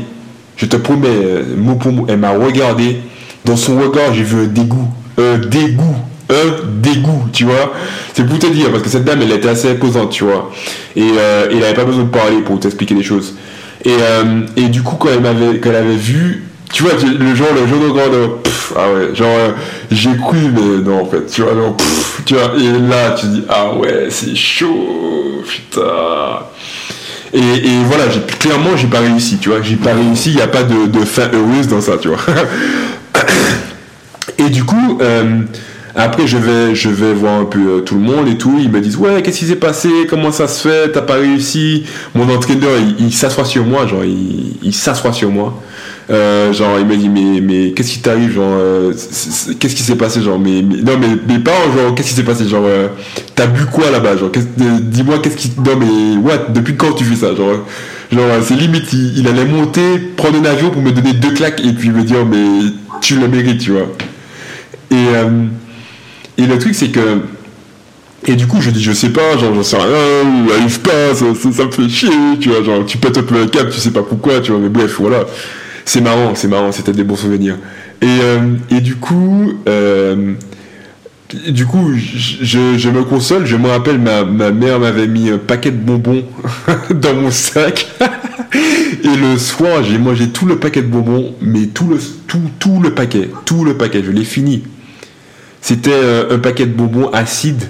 Je 0.55 0.65
te 0.67 0.75
promets, 0.75 1.07
euh, 1.09 1.43
mot 1.57 1.75
pour 1.75 1.91
mot, 1.91 2.05
elle 2.07 2.17
m'a 2.17 2.31
regardé. 2.31 2.97
Dans 3.43 3.55
son 3.55 3.79
regard, 3.79 4.13
j'ai 4.13 4.23
vu 4.23 4.43
un 4.43 4.47
dégoût. 4.47 4.87
Un 5.17 5.37
dégoût. 5.39 5.95
Un 6.29 6.67
dégoût, 6.81 7.23
tu 7.33 7.45
vois. 7.45 7.73
C'est 8.13 8.25
pour 8.25 8.37
te 8.37 8.47
dire, 8.47 8.69
parce 8.69 8.83
que 8.83 8.89
cette 8.89 9.03
dame, 9.03 9.21
elle 9.23 9.31
était 9.31 9.49
assez 9.49 9.71
imposante, 9.71 10.11
tu 10.11 10.23
vois. 10.23 10.51
Et 10.95 11.09
euh, 11.17 11.47
elle 11.49 11.59
n'avait 11.59 11.73
pas 11.73 11.83
besoin 11.83 12.03
de 12.03 12.09
parler 12.09 12.37
pour 12.45 12.59
t'expliquer 12.59 12.93
des 12.93 13.03
choses. 13.03 13.35
Et, 13.83 13.89
euh, 13.99 14.41
et 14.55 14.69
du 14.69 14.83
coup, 14.83 14.95
quand 14.95 15.09
elle 15.09 15.21
m'avait, 15.21 15.59
quand 15.59 15.71
elle 15.71 15.77
avait 15.77 15.95
vu 15.95 16.43
tu 16.73 16.83
vois, 16.83 16.93
le 16.93 17.35
genre, 17.35 17.49
le 17.53 17.67
genre 17.67 17.83
de 17.83 17.89
grand 17.89 18.09
ah 18.75 18.91
ouais, 18.91 19.15
genre, 19.15 19.27
euh, 19.29 19.51
j'ai 19.89 20.15
cru, 20.17 20.51
mais 20.53 20.83
non, 20.83 21.01
en 21.01 21.05
fait, 21.05 21.25
tu 21.25 21.41
vois, 21.41 21.53
genre, 21.53 21.75
tu 22.25 22.35
vois, 22.35 22.53
et 22.57 22.71
là, 22.89 23.11
tu 23.11 23.27
dis, 23.27 23.43
ah 23.49 23.73
ouais, 23.73 24.07
c'est 24.09 24.35
chaud, 24.35 25.43
putain. 25.47 26.39
Et, 27.33 27.39
et 27.39 27.83
voilà, 27.85 28.05
clairement, 28.39 28.75
j'ai 28.75 28.87
pas 28.87 28.99
réussi, 28.99 29.37
tu 29.37 29.49
vois, 29.49 29.61
j'ai 29.61 29.77
pas 29.77 29.93
réussi, 29.93 30.31
il 30.31 30.35
n'y 30.35 30.41
a 30.41 30.47
pas 30.47 30.63
de, 30.63 30.87
de, 30.87 30.99
fin 31.05 31.29
heureuse 31.31 31.67
dans 31.67 31.81
ça, 31.81 31.97
tu 31.97 32.09
vois. 32.09 32.19
et 34.37 34.49
du 34.49 34.63
coup, 34.63 34.99
euh, 35.01 35.41
après, 35.95 36.27
je 36.27 36.37
vais, 36.37 36.75
je 36.75 36.89
vais 36.89 37.13
voir 37.13 37.39
un 37.39 37.45
peu 37.45 37.59
euh, 37.59 37.79
tout 37.81 37.95
le 37.95 38.01
monde 38.01 38.27
et 38.27 38.37
tout. 38.37 38.57
Ils 38.59 38.69
me 38.69 38.81
disent, 38.81 38.97
ouais, 38.97 39.21
qu'est-ce 39.21 39.39
qui 39.39 39.45
s'est 39.45 39.55
passé 39.55 39.89
Comment 40.09 40.31
ça 40.31 40.47
se 40.47 40.67
fait 40.67 40.91
T'as 40.91 41.01
pas 41.01 41.15
réussi? 41.15 41.85
Mon 42.15 42.29
entraîneur, 42.33 42.71
il, 42.99 43.13
s'assoit 43.13 43.45
sur 43.45 43.65
moi, 43.65 43.87
genre, 43.87 44.03
il 44.03 44.73
s'assoit 44.73 45.13
sur 45.13 45.29
moi. 45.29 45.61
Euh, 46.11 46.51
genre, 46.51 46.77
il 46.77 46.85
m'a 46.85 46.95
dit, 46.95 47.07
mais, 47.07 47.39
mais 47.41 47.71
qu'est-ce 47.71 47.91
qui 47.91 47.99
t'arrive 47.99 48.33
Genre, 48.33 48.43
euh, 48.45 48.93
qu'est-ce 49.59 49.75
qui 49.75 49.81
s'est 49.81 49.95
passé 49.95 50.21
Genre, 50.21 50.37
mais, 50.37 50.61
non, 50.61 50.97
mais, 50.99 51.07
mais 51.27 51.39
pas 51.39 51.51
genre, 51.75 51.95
qu'est-ce 51.95 52.09
qui 52.09 52.15
s'est 52.15 52.23
passé 52.23 52.47
Genre, 52.47 52.65
euh, 52.65 52.89
t'as 53.33 53.47
bu 53.47 53.65
quoi 53.65 53.89
là-bas 53.91 54.17
Genre, 54.17 54.29
dis-moi, 54.81 55.19
qu'est-ce 55.19 55.37
qui. 55.37 55.51
Non, 55.57 55.77
mais, 55.77 56.17
what 56.17 56.49
Depuis 56.49 56.75
quand 56.75 56.93
tu 56.93 57.05
fais 57.05 57.15
ça 57.15 57.33
Genre, 57.33 57.65
genre 58.11 58.27
c'est 58.41 58.55
limite, 58.55 58.91
il, 58.91 59.25
allait 59.27 59.45
monter, 59.45 59.99
prendre 60.17 60.37
un 60.37 60.45
avion 60.45 60.69
pour 60.69 60.81
me 60.81 60.91
donner 60.91 61.13
deux 61.13 61.31
claques 61.31 61.61
et 61.63 61.71
puis 61.71 61.91
me 61.91 62.03
dire, 62.03 62.25
mais 62.25 62.71
tu 62.99 63.15
le 63.15 63.29
mérites, 63.29 63.61
tu 63.61 63.71
vois. 63.71 63.87
Et, 64.91 65.05
et 66.37 66.45
le 66.45 66.59
truc, 66.59 66.75
c'est 66.75 66.89
que. 66.89 67.21
Et 68.27 68.35
du 68.35 68.45
coup, 68.45 68.61
je 68.61 68.69
dis, 68.69 68.83
je 68.83 68.91
sais 68.91 69.09
pas, 69.09 69.37
genre, 69.37 69.55
j'en 69.55 69.63
sais 69.63 69.77
rien, 69.77 70.55
arrive 70.59 70.79
pas, 70.81 71.15
ça, 71.15 71.25
ça, 71.33 71.65
me 71.65 71.71
fait 71.71 71.89
chier, 71.89 72.09
tu 72.39 72.49
vois, 72.49 72.63
genre, 72.63 72.85
tu 72.85 72.97
pètes 72.97 73.17
un 73.17 73.23
peu 73.23 73.35
un 73.41 73.47
câble, 73.47 73.71
tu 73.71 73.79
sais 73.79 73.89
pas 73.89 74.03
pourquoi, 74.03 74.41
tu 74.41 74.51
vois, 74.51 74.59
mais 74.59 74.69
bref, 74.69 74.97
voilà 74.99 75.25
c'est 75.85 76.01
marrant, 76.01 76.35
c'est 76.35 76.47
marrant, 76.47 76.71
c'était 76.71 76.93
des 76.93 77.03
bons 77.03 77.15
souvenirs. 77.15 77.57
Et, 78.01 78.05
euh, 78.07 78.79
du 78.79 78.95
coup, 78.95 79.53
euh, 79.67 80.33
du 81.49 81.65
coup, 81.65 81.93
je, 81.95 82.89
me 82.89 83.03
console, 83.03 83.45
je 83.45 83.55
me 83.55 83.69
rappelle, 83.69 83.99
ma, 83.99 84.23
mère 84.51 84.79
m'avait 84.79 85.07
mis 85.07 85.29
un 85.29 85.37
paquet 85.37 85.71
de 85.71 85.77
bonbons 85.77 86.23
dans 86.91 87.13
mon 87.13 87.31
sac. 87.31 87.87
et 89.03 89.15
le 89.15 89.37
soir, 89.37 89.83
j'ai 89.83 89.97
mangé 89.97 90.29
tout 90.29 90.45
le 90.45 90.57
paquet 90.57 90.81
de 90.81 90.87
bonbons, 90.87 91.35
mais 91.41 91.67
tout 91.67 91.87
le, 91.87 91.99
tout, 92.59 92.81
le 92.81 92.93
paquet, 92.93 93.29
tout 93.45 93.63
le 93.63 93.75
paquet, 93.75 94.01
je 94.03 94.11
l'ai 94.11 94.23
fini. 94.23 94.63
C'était 95.61 95.91
euh, 95.93 96.35
un 96.35 96.39
paquet 96.39 96.65
de 96.65 96.73
bonbons 96.73 97.09
acides, 97.09 97.69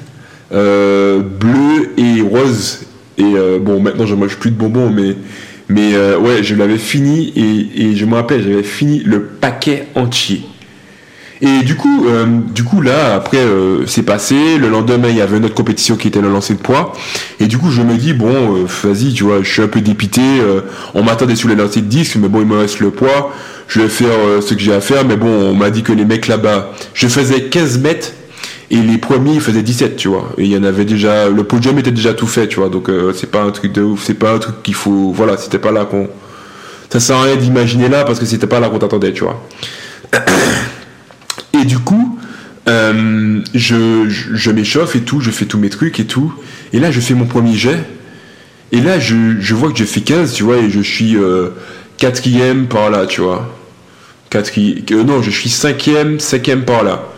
bleu 0.49 1.91
et 1.97 2.21
rose. 2.21 2.85
Et 3.17 3.35
bon, 3.59 3.79
maintenant, 3.79 4.05
je 4.05 4.15
mange 4.15 4.37
plus 4.37 4.49
de 4.49 4.55
bonbons, 4.55 4.89
mais 4.89 5.15
mais 5.71 5.95
euh, 5.95 6.17
ouais, 6.17 6.43
je 6.43 6.53
l'avais 6.53 6.77
fini 6.77 7.33
et, 7.35 7.95
je 7.95 8.05
me 8.05 8.15
rappelle, 8.15 8.43
j'avais 8.43 8.63
fini 8.63 8.99
le 8.99 9.23
paquet 9.23 9.87
entier. 9.95 10.43
Et 11.41 11.63
du 11.63 11.75
coup, 11.75 12.05
euh, 12.07 12.25
du 12.53 12.63
coup 12.63 12.81
là, 12.81 13.15
après, 13.15 13.37
euh, 13.37 13.85
c'est 13.87 14.03
passé. 14.03 14.57
Le 14.57 14.69
lendemain, 14.69 15.07
il 15.09 15.15
y 15.15 15.21
avait 15.21 15.37
une 15.37 15.45
autre 15.45 15.55
compétition 15.55 15.95
qui 15.95 16.09
était 16.09 16.21
le 16.21 16.29
lancer 16.29 16.53
de 16.53 16.59
poids. 16.59 16.93
Et 17.39 17.47
du 17.47 17.57
coup, 17.57 17.71
je 17.71 17.81
me 17.81 17.95
dis, 17.95 18.13
bon, 18.13 18.65
vas-y, 18.83 19.13
tu 19.13 19.23
vois, 19.23 19.41
je 19.41 19.49
suis 19.49 19.61
un 19.61 19.67
peu 19.67 19.81
dépité. 19.81 20.21
on 20.93 21.03
m'attendait 21.03 21.35
sous 21.35 21.47
les 21.47 21.55
lancers 21.55 21.81
de 21.81 21.87
disques, 21.87 22.17
mais 22.17 22.27
bon, 22.27 22.41
il 22.41 22.47
me 22.47 22.57
reste 22.57 22.79
le 22.79 22.91
poids. 22.91 23.33
Je 23.67 23.81
vais 23.81 23.89
faire 23.89 24.11
ce 24.41 24.53
que 24.53 24.59
j'ai 24.59 24.73
à 24.73 24.81
faire. 24.81 25.05
Mais 25.05 25.15
bon, 25.15 25.51
on 25.51 25.55
m'a 25.55 25.69
dit 25.71 25.81
que 25.81 25.93
les 25.93 26.05
mecs 26.05 26.27
là-bas, 26.27 26.73
je 26.93 27.07
faisais 27.07 27.43
15 27.43 27.79
mètres 27.79 28.11
et 28.71 28.77
les 28.77 28.97
premiers 28.97 29.33
ils 29.33 29.41
faisaient 29.41 29.61
17 29.61 29.97
tu 29.97 30.07
vois. 30.07 30.31
Et 30.37 30.45
il 30.45 30.51
y 30.51 30.57
en 30.57 30.63
avait 30.63 30.85
déjà 30.85 31.29
le 31.29 31.43
podium 31.43 31.77
était 31.77 31.91
déjà 31.91 32.13
tout 32.13 32.25
fait 32.25 32.47
tu 32.47 32.59
vois. 32.59 32.69
Donc 32.69 32.89
euh, 32.89 33.13
c'est 33.13 33.29
pas 33.29 33.43
un 33.43 33.51
truc 33.51 33.73
de 33.73 33.83
ouf 33.83 34.03
c'est 34.03 34.13
pas 34.13 34.33
un 34.33 34.39
truc 34.39 34.63
qu'il 34.63 34.73
faut 34.73 35.11
voilà 35.11 35.37
c'était 35.37 35.59
pas 35.59 35.71
là 35.71 35.85
qu'on 35.85 36.09
ça 36.89 37.01
sert 37.01 37.17
à 37.17 37.23
rien 37.23 37.35
d'imaginer 37.35 37.89
là 37.89 38.05
parce 38.05 38.17
que 38.17 38.25
c'était 38.25 38.47
pas 38.47 38.61
là 38.61 38.69
qu'on 38.69 38.79
t'attendait 38.79 39.11
tu 39.11 39.25
vois. 39.25 39.45
Et 41.53 41.65
du 41.65 41.79
coup 41.79 42.17
euh, 42.69 43.41
je, 43.53 44.05
je, 44.07 44.51
m'échauffe 44.51 44.95
et 44.95 45.01
tout 45.01 45.19
je 45.19 45.31
fais 45.31 45.45
tous 45.45 45.57
mes 45.57 45.69
trucs 45.69 45.99
et 45.99 46.05
tout. 46.05 46.33
Et 46.71 46.79
là 46.79 46.91
je 46.91 47.01
fais 47.01 47.13
mon 47.13 47.25
premier 47.25 47.55
jet. 47.55 47.83
Et 48.71 48.79
là 48.79 48.99
je, 48.99 49.53
vois 49.53 49.71
que 49.71 49.77
je 49.77 49.83
fais 49.83 49.99
15 49.99 50.31
tu 50.31 50.43
vois 50.43 50.57
et 50.57 50.69
je 50.69 50.79
suis 50.79 51.17
euh, 51.17 51.49
quatrième 51.97 52.67
par 52.67 52.89
là 52.89 53.05
tu 53.05 53.19
vois. 53.19 53.53
Quatrième 54.29 55.03
non 55.05 55.21
je 55.21 55.29
suis 55.29 55.49
cinquième 55.49 56.21
cinquième 56.21 56.63
par 56.63 56.83
là 56.83 57.11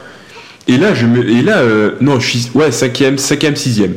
et 0.67 0.77
là, 0.77 0.93
je 0.93 1.05
me, 1.05 1.27
et 1.27 1.41
là 1.41 1.57
euh, 1.57 1.91
non, 2.01 2.19
je 2.19 2.29
suis 2.29 2.51
ouais, 2.53 2.71
cinquième, 2.71 3.17
cinquième, 3.17 3.55
sixième. 3.55 3.93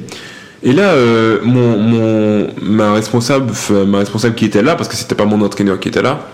Et 0.63 0.73
là, 0.73 0.91
euh, 0.91 1.39
mon, 1.45 1.79
mon, 1.79 2.49
ma 2.63 2.93
responsable, 2.93 3.53
ma 3.87 3.99
responsable 3.99 4.35
qui 4.35 4.47
était 4.47 4.63
là, 4.63 4.75
parce 4.75 4.89
que 4.89 4.97
c'était 4.97 5.15
pas 5.15 5.27
mon 5.27 5.41
entraîneur 5.43 5.79
qui 5.79 5.89
était 5.89 6.03
là, 6.03 6.29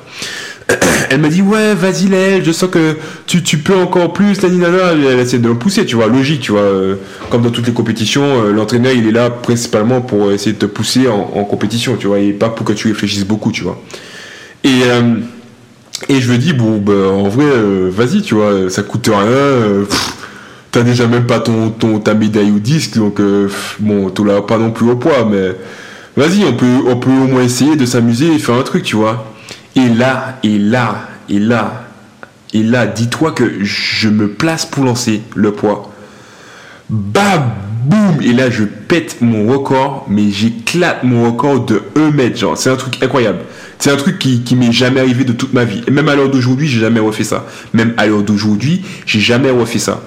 elle 1.11 1.21
m'a 1.21 1.29
dit 1.29 1.43
ouais, 1.43 1.75
vas-y 1.75 2.07
Léel, 2.07 2.45
je 2.45 2.53
sens 2.53 2.71
que 2.71 2.97
tu, 3.27 3.43
tu 3.43 3.59
peux 3.59 3.75
encore 3.75 4.13
plus, 4.13 4.41
la 4.41 4.49
elle 4.49 5.21
essaie 5.21 5.39
de 5.39 5.49
me 5.49 5.55
pousser, 5.55 5.85
tu 5.85 5.97
vois, 5.97 6.07
logique, 6.07 6.41
tu 6.41 6.53
vois, 6.53 6.63
euh, 6.63 6.95
comme 7.31 7.43
dans 7.43 7.51
toutes 7.51 7.67
les 7.67 7.73
compétitions, 7.75 8.45
l'entraîneur 8.45 8.93
il 8.93 9.07
est 9.07 9.13
là 9.13 9.29
principalement 9.29 10.01
pour 10.01 10.33
essayer 10.33 10.53
de 10.53 10.59
te 10.59 10.67
pousser 10.67 11.09
en, 11.09 11.45
compétition, 11.45 11.97
tu 11.97 12.07
vois, 12.07 12.21
et 12.21 12.33
pas 12.33 12.49
pour 12.49 12.65
que 12.65 12.73
tu 12.73 12.89
réfléchisses 12.89 13.27
beaucoup, 13.27 13.53
tu 13.53 13.65
vois. 13.65 13.83
Et, 14.65 14.83
euh, 14.85 15.17
et 16.09 16.21
je 16.21 16.33
me 16.33 16.39
dis, 16.39 16.53
bon, 16.53 16.79
bah, 16.79 17.09
en 17.11 17.29
vrai, 17.29 17.47
euh, 17.47 17.91
vas-y, 17.93 18.23
tu 18.23 18.35
vois, 18.35 18.71
ça 18.71 18.83
coûte 18.83 19.09
rien. 19.09 19.27
euh, 19.27 19.85
T'as 20.73 20.83
déjà 20.83 21.07
même 21.07 21.27
pas 21.27 21.39
ton, 21.39 21.71
ta 21.99 22.15
médaille 22.15 22.51
au 22.51 22.59
disque, 22.59 22.97
donc 22.97 23.21
euh, 23.21 23.51
bon, 23.79 24.09
tu 24.09 24.25
l'as 24.25 24.41
pas 24.41 24.57
non 24.57 24.71
plus 24.71 24.89
au 24.89 24.97
poids, 24.97 25.29
mais 25.31 25.55
vas-y, 26.17 26.45
on 26.45 26.55
peut, 26.55 26.79
on 26.89 26.97
peut 26.97 27.11
au 27.11 27.27
moins 27.27 27.43
essayer 27.43 27.77
de 27.77 27.85
s'amuser 27.85 28.35
et 28.35 28.39
faire 28.39 28.55
un 28.55 28.63
truc, 28.63 28.83
tu 28.83 28.97
vois. 28.97 29.31
Et 29.77 29.87
là, 29.91 30.39
et 30.43 30.59
là, 30.59 31.09
et 31.29 31.39
là, 31.39 31.85
et 32.55 32.63
là, 32.63 32.87
dis-toi 32.87 33.33
que 33.33 33.63
je 33.63 34.09
me 34.09 34.29
place 34.29 34.65
pour 34.65 34.85
lancer 34.85 35.21
le 35.35 35.53
poids. 35.53 35.93
Bam, 36.89 37.51
boum, 37.85 38.23
et 38.23 38.33
là 38.33 38.49
je 38.49 38.65
pète 38.65 39.19
mon 39.21 39.53
record, 39.53 40.07
mais 40.09 40.31
j'éclate 40.31 41.05
mon 41.05 41.27
record 41.27 41.67
de 41.67 41.83
1 41.97 42.13
mètre, 42.13 42.39
genre, 42.39 42.57
c'est 42.57 42.71
un 42.71 42.77
truc 42.77 43.03
incroyable. 43.03 43.41
C'est 43.79 43.91
un 43.91 43.97
truc 43.97 44.19
qui, 44.19 44.41
qui 44.43 44.57
m'est 44.57 44.73
jamais 44.73 45.01
arrivé 45.01 45.25
de 45.25 45.33
toute 45.33 45.53
ma 45.53 45.65
vie. 45.65 45.83
Et 45.87 45.91
même 45.91 46.09
à 46.09 46.15
l'heure 46.15 46.31
d'aujourd'hui, 46.31 46.69
j'ai 46.69 46.81
jamais 46.81 47.01
refait 47.01 47.25
ça. 47.25 47.45
Même 47.75 47.93
à 47.99 48.07
l'heure 48.07 48.23
d'aujourd'hui, 48.23 48.83
j'ai 49.05 49.21
jamais 49.21 49.51
refait 49.51 49.79
ça. 49.79 50.03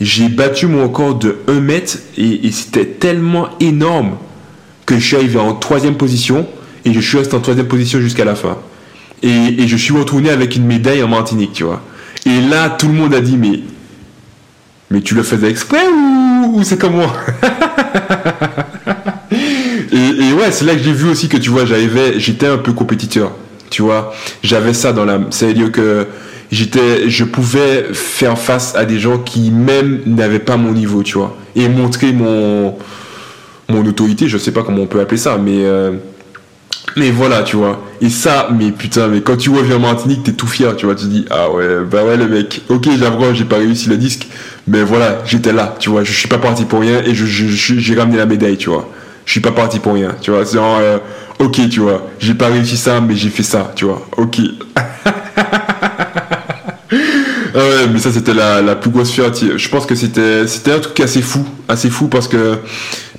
J'ai 0.00 0.28
battu 0.28 0.66
mon 0.66 0.84
record 0.84 1.16
de 1.16 1.36
1 1.48 1.60
mètre 1.60 1.98
et, 2.16 2.50
c'était 2.50 2.84
tellement 2.84 3.48
énorme 3.60 4.16
que 4.86 4.98
je 4.98 5.06
suis 5.06 5.16
arrivé 5.16 5.38
en 5.38 5.54
troisième 5.54 5.96
position 5.96 6.46
et 6.84 6.92
je 6.92 7.00
suis 7.00 7.18
resté 7.18 7.34
en 7.34 7.40
troisième 7.40 7.68
position 7.68 8.00
jusqu'à 8.00 8.24
la 8.24 8.34
fin. 8.34 8.58
Et, 9.22 9.66
je 9.66 9.76
suis 9.76 9.94
retourné 9.94 10.30
avec 10.30 10.56
une 10.56 10.66
médaille 10.66 11.02
en 11.02 11.08
Martinique, 11.08 11.52
tu 11.52 11.64
vois. 11.64 11.80
Et 12.26 12.40
là, 12.40 12.70
tout 12.70 12.88
le 12.88 12.94
monde 12.94 13.14
a 13.14 13.20
dit, 13.20 13.36
mais, 13.36 13.60
mais 14.90 15.00
tu 15.00 15.14
le 15.14 15.22
faisais 15.22 15.48
exprès 15.48 15.86
ou, 15.88 16.62
c'est 16.64 16.78
comme 16.78 16.96
moi? 16.96 17.12
Et, 19.92 19.96
et 19.96 20.32
ouais, 20.32 20.50
c'est 20.50 20.64
là 20.64 20.74
que 20.74 20.82
j'ai 20.82 20.92
vu 20.92 21.08
aussi 21.08 21.28
que 21.28 21.36
tu 21.36 21.50
vois, 21.50 21.66
j'arrivais, 21.66 22.18
j'étais 22.18 22.46
un 22.46 22.58
peu 22.58 22.72
compétiteur, 22.72 23.32
tu 23.70 23.82
vois. 23.82 24.12
J'avais 24.42 24.74
ça 24.74 24.92
dans 24.92 25.04
l'âme. 25.04 25.26
C'est-à-dire 25.30 25.70
que 25.70 26.08
j'étais, 26.54 27.08
je 27.10 27.24
pouvais 27.24 27.86
faire 27.92 28.38
face 28.38 28.74
à 28.76 28.84
des 28.84 28.98
gens 28.98 29.18
qui 29.18 29.50
même 29.50 30.00
n'avaient 30.06 30.38
pas 30.38 30.56
mon 30.56 30.72
niveau, 30.72 31.02
tu 31.02 31.18
vois, 31.18 31.36
et 31.56 31.68
montrer 31.68 32.12
mon, 32.12 32.76
mon 33.68 33.86
autorité, 33.86 34.28
je 34.28 34.38
sais 34.38 34.52
pas 34.52 34.62
comment 34.62 34.82
on 34.82 34.86
peut 34.86 35.00
appeler 35.00 35.18
ça, 35.18 35.36
mais 35.36 35.64
euh, 35.64 35.92
mais 36.96 37.10
voilà, 37.10 37.42
tu 37.42 37.56
vois. 37.56 37.82
Et 38.00 38.08
ça, 38.08 38.48
mais 38.56 38.70
putain, 38.70 39.08
mais 39.08 39.20
quand 39.20 39.36
tu 39.36 39.50
reviens 39.50 39.76
en 39.76 39.80
Martinique, 39.80 40.22
t'es 40.22 40.32
tout 40.32 40.46
fier, 40.46 40.76
tu 40.76 40.86
vois. 40.86 40.94
Tu 40.94 41.06
dis, 41.06 41.24
ah 41.30 41.50
ouais, 41.50 41.80
bah 41.90 42.04
ouais, 42.04 42.16
le 42.16 42.28
mec, 42.28 42.62
ok, 42.68 42.88
j'avoue, 42.98 43.34
j'ai 43.34 43.44
pas 43.44 43.56
réussi 43.56 43.88
le 43.88 43.96
disque, 43.96 44.28
mais 44.68 44.82
voilà, 44.82 45.18
j'étais 45.26 45.52
là, 45.52 45.74
tu 45.78 45.90
vois. 45.90 46.04
Je 46.04 46.12
suis 46.12 46.28
pas 46.28 46.38
parti 46.38 46.64
pour 46.64 46.80
rien 46.80 47.02
et 47.04 47.14
je, 47.14 47.24
j'ai 47.26 47.94
ramené 47.98 48.18
la 48.18 48.26
médaille, 48.26 48.56
tu 48.56 48.70
vois. 48.70 48.88
Je 49.26 49.32
suis 49.32 49.40
pas 49.40 49.52
parti 49.52 49.80
pour 49.80 49.94
rien, 49.94 50.14
tu 50.20 50.30
vois. 50.30 50.44
C'est 50.44 50.58
euh, 50.58 50.98
ok, 51.38 51.68
tu 51.68 51.80
vois. 51.80 52.06
J'ai 52.20 52.34
pas 52.34 52.48
réussi 52.48 52.76
ça, 52.76 53.00
mais 53.00 53.16
j'ai 53.16 53.30
fait 53.30 53.42
ça, 53.42 53.72
tu 53.74 53.86
vois. 53.86 54.06
Ok. 54.16 54.38
Mais 57.92 57.98
ça 57.98 58.12
c'était 58.12 58.34
la, 58.34 58.76
plus 58.76 58.90
grosse 58.90 59.10
fierté. 59.10 59.56
Je 59.56 59.68
pense 59.68 59.86
que 59.86 59.94
c'était 59.94 60.46
c'était 60.46 60.72
un 60.72 60.78
truc 60.78 60.98
assez 61.00 61.22
fou, 61.22 61.44
assez 61.68 61.90
fou 61.90 62.08
parce 62.08 62.28
que 62.28 62.58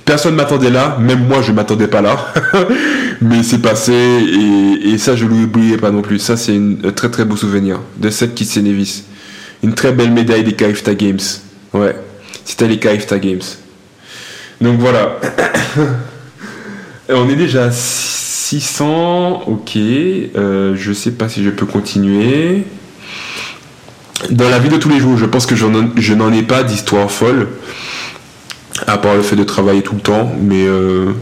personne 0.04 0.34
m'attendait 0.34 0.70
là, 0.70 0.96
même 1.00 1.26
moi 1.26 1.42
je 1.42 1.52
m'attendais 1.52 1.88
pas 1.88 2.02
là. 2.02 2.32
mais 3.20 3.42
c'est 3.42 3.60
passé 3.60 3.92
et, 3.92 4.98
ça 4.98 5.16
je 5.16 5.26
l'oublierai 5.26 5.76
pas 5.76 5.90
non 5.90 6.02
plus. 6.02 6.18
Ça 6.18 6.36
c'est 6.36 6.56
un 6.56 6.90
très 6.92 7.10
très 7.10 7.24
beau 7.24 7.36
souvenir 7.36 7.80
de 7.98 8.10
cette 8.10 8.34
Kitse 8.34 8.56
Nevis. 8.58 9.04
Une 9.62 9.74
très 9.74 9.92
belle 9.92 10.12
médaille 10.12 10.44
des 10.44 10.52
Carifta 10.52 10.94
Games. 10.94 11.20
Ouais, 11.72 11.96
c'était 12.44 12.68
les 12.68 12.78
Carifta 12.78 13.18
Games. 13.18 13.40
Donc 14.60 14.78
voilà. 14.78 15.18
On 17.08 17.28
est 17.28 17.36
déjà 17.36 17.66
à 17.66 17.70
600, 17.70 19.44
ok. 19.46 19.76
Euh, 19.76 20.74
je 20.76 20.92
sais 20.92 21.12
pas 21.12 21.28
si 21.28 21.44
je 21.44 21.50
peux 21.50 21.66
continuer. 21.66 22.64
Dans 24.30 24.48
la 24.48 24.58
vie 24.58 24.68
de 24.68 24.76
tous 24.76 24.88
les 24.88 24.98
jours, 24.98 25.16
je 25.16 25.26
pense 25.26 25.46
que 25.46 25.54
je 25.56 26.14
n'en 26.14 26.32
ai 26.32 26.42
pas 26.42 26.62
d'histoire 26.62 27.10
folle, 27.10 27.48
à 28.86 28.98
part 28.98 29.14
le 29.14 29.22
fait 29.22 29.36
de 29.36 29.44
travailler 29.44 29.82
tout 29.82 29.94
le 29.94 30.00
temps, 30.00 30.32
mais 30.40 30.66
euh, 30.66 31.12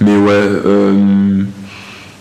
mais 0.00 0.16
ouais. 0.16 0.32
euh, 0.32 1.42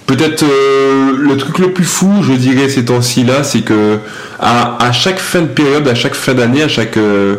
Peut-être 0.06 0.44
euh, 0.44 1.14
le 1.18 1.36
truc 1.36 1.58
le 1.58 1.74
plus 1.74 1.84
fou, 1.84 2.22
je 2.22 2.34
dirais 2.34 2.70
ces 2.70 2.86
temps-ci 2.86 3.24
là, 3.24 3.44
c'est 3.44 3.62
que 3.62 3.98
à, 4.40 4.92
chaque 4.92 5.18
fin 5.18 5.42
de 5.42 5.48
période, 5.48 5.88
à 5.88 5.96
chaque 5.96 6.14
fin 6.14 6.36
d'année, 6.36 6.62
à 6.62 6.68
chaque 6.68 6.98
euh, 6.98 7.38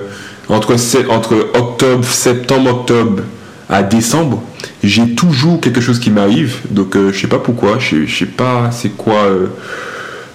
entre 0.48 0.74
entre 1.08 1.34
octobre, 1.54 2.04
septembre, 2.04 2.70
octobre 2.70 3.22
à 3.68 3.84
décembre, 3.84 4.42
j'ai 4.82 5.14
toujours 5.14 5.60
quelque 5.60 5.80
chose 5.80 6.00
qui 6.00 6.10
m'arrive. 6.10 6.56
Donc 6.70 6.96
euh, 6.96 7.12
je 7.12 7.20
sais 7.20 7.28
pas 7.28 7.38
pourquoi, 7.38 7.78
je 7.78 8.04
sais- 8.06 8.26
pas 8.26 8.70
c'est 8.72 8.96
quoi. 8.96 9.28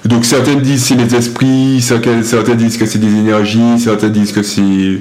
Donc 0.06 0.26
certains 0.26 0.56
disent 0.56 0.84
c'est 0.86 0.96
les 0.96 1.14
esprits, 1.16 1.80
certains, 1.82 2.24
certains 2.24 2.56
disent 2.56 2.78
que 2.78 2.86
c'est 2.86 3.00
des 3.00 3.08
énergies, 3.20 3.80
certains 3.80 4.10
disent 4.10 4.32
que 4.32 4.42
c'est 4.44 5.00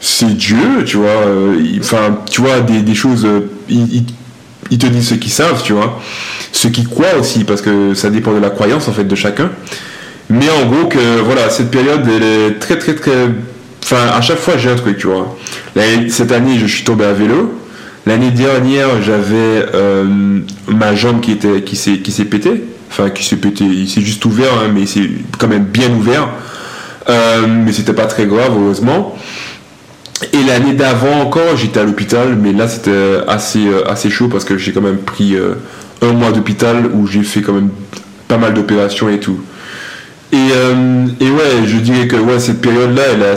c'est 0.00 0.36
Dieu, 0.36 0.84
tu 0.86 0.98
vois. 0.98 1.08
euh, 1.26 1.56
Enfin, 1.80 2.18
tu 2.30 2.42
vois 2.42 2.60
des, 2.60 2.94
choses. 2.94 3.24
euh, 3.24 3.40
ils, 3.68 4.04
ils- 4.70 4.78
te 4.78 4.86
disent 4.86 5.08
ce 5.08 5.14
qu'ils 5.14 5.30
savent, 5.32 5.62
tu 5.62 5.72
vois. 5.72 6.00
Ceux 6.52 6.68
qui 6.68 6.84
croient 6.84 7.16
aussi, 7.18 7.44
parce 7.44 7.62
que 7.62 7.94
ça 7.94 8.10
dépend 8.10 8.32
de 8.32 8.38
la 8.38 8.50
croyance 8.50 8.86
en 8.88 8.92
fait 8.92 9.04
de 9.04 9.14
chacun. 9.14 9.50
Mais 10.30 10.48
en 10.50 10.66
gros 10.70 10.86
que 10.86 11.20
voilà, 11.24 11.48
cette 11.50 11.70
période 11.70 12.02
elle 12.06 12.22
est 12.22 12.58
très 12.58 12.78
très 12.78 12.94
très. 12.94 13.28
Enfin, 13.82 14.08
à 14.14 14.20
chaque 14.20 14.38
fois 14.38 14.56
j'ai 14.56 14.70
un 14.70 14.76
truc, 14.76 14.98
tu 14.98 15.06
vois. 15.06 15.36
Cette 16.08 16.32
année 16.32 16.58
je 16.58 16.66
suis 16.66 16.84
tombé 16.84 17.04
à 17.04 17.12
vélo. 17.12 17.58
L'année 18.06 18.30
dernière 18.30 19.02
j'avais 19.02 19.66
euh, 19.74 20.04
ma 20.68 20.94
jambe 20.94 21.20
qui 21.20 21.32
était 21.32 21.62
qui 21.62 21.76
s'est 21.76 21.98
qui 21.98 22.12
s'est 22.12 22.24
pété. 22.26 22.64
Enfin 22.96 23.10
qui 23.10 23.24
s'est 23.24 23.36
pété, 23.36 23.64
il 23.64 23.88
s'est 23.88 24.02
juste 24.02 24.24
ouvert, 24.24 24.52
hein, 24.54 24.70
mais 24.72 24.86
c'est 24.86 25.10
quand 25.36 25.48
même 25.48 25.64
bien 25.64 25.90
ouvert. 25.90 26.28
Euh, 27.08 27.46
mais 27.48 27.72
c'était 27.72 27.92
pas 27.92 28.06
très 28.06 28.26
grave 28.26 28.52
heureusement. 28.56 29.16
Et 30.32 30.44
l'année 30.44 30.74
d'avant 30.74 31.20
encore, 31.20 31.56
j'étais 31.56 31.80
à 31.80 31.82
l'hôpital, 31.82 32.36
mais 32.40 32.52
là 32.52 32.68
c'était 32.68 33.18
assez, 33.26 33.66
euh, 33.66 33.90
assez 33.90 34.10
chaud 34.10 34.28
parce 34.28 34.44
que 34.44 34.56
j'ai 34.56 34.72
quand 34.72 34.80
même 34.80 34.98
pris 34.98 35.34
euh, 35.34 35.54
un 36.02 36.12
mois 36.12 36.30
d'hôpital 36.30 36.86
où 36.94 37.08
j'ai 37.08 37.24
fait 37.24 37.42
quand 37.42 37.54
même 37.54 37.70
pas 38.28 38.38
mal 38.38 38.54
d'opérations 38.54 39.08
et 39.08 39.18
tout. 39.18 39.40
Et, 40.32 40.36
et 41.20 41.30
ouais, 41.30 41.66
je 41.66 41.76
dirais 41.78 42.08
que 42.08 42.16
ouais, 42.16 42.40
cette 42.40 42.60
période-là, 42.60 43.02
elle 43.12 43.22
est 43.22 43.26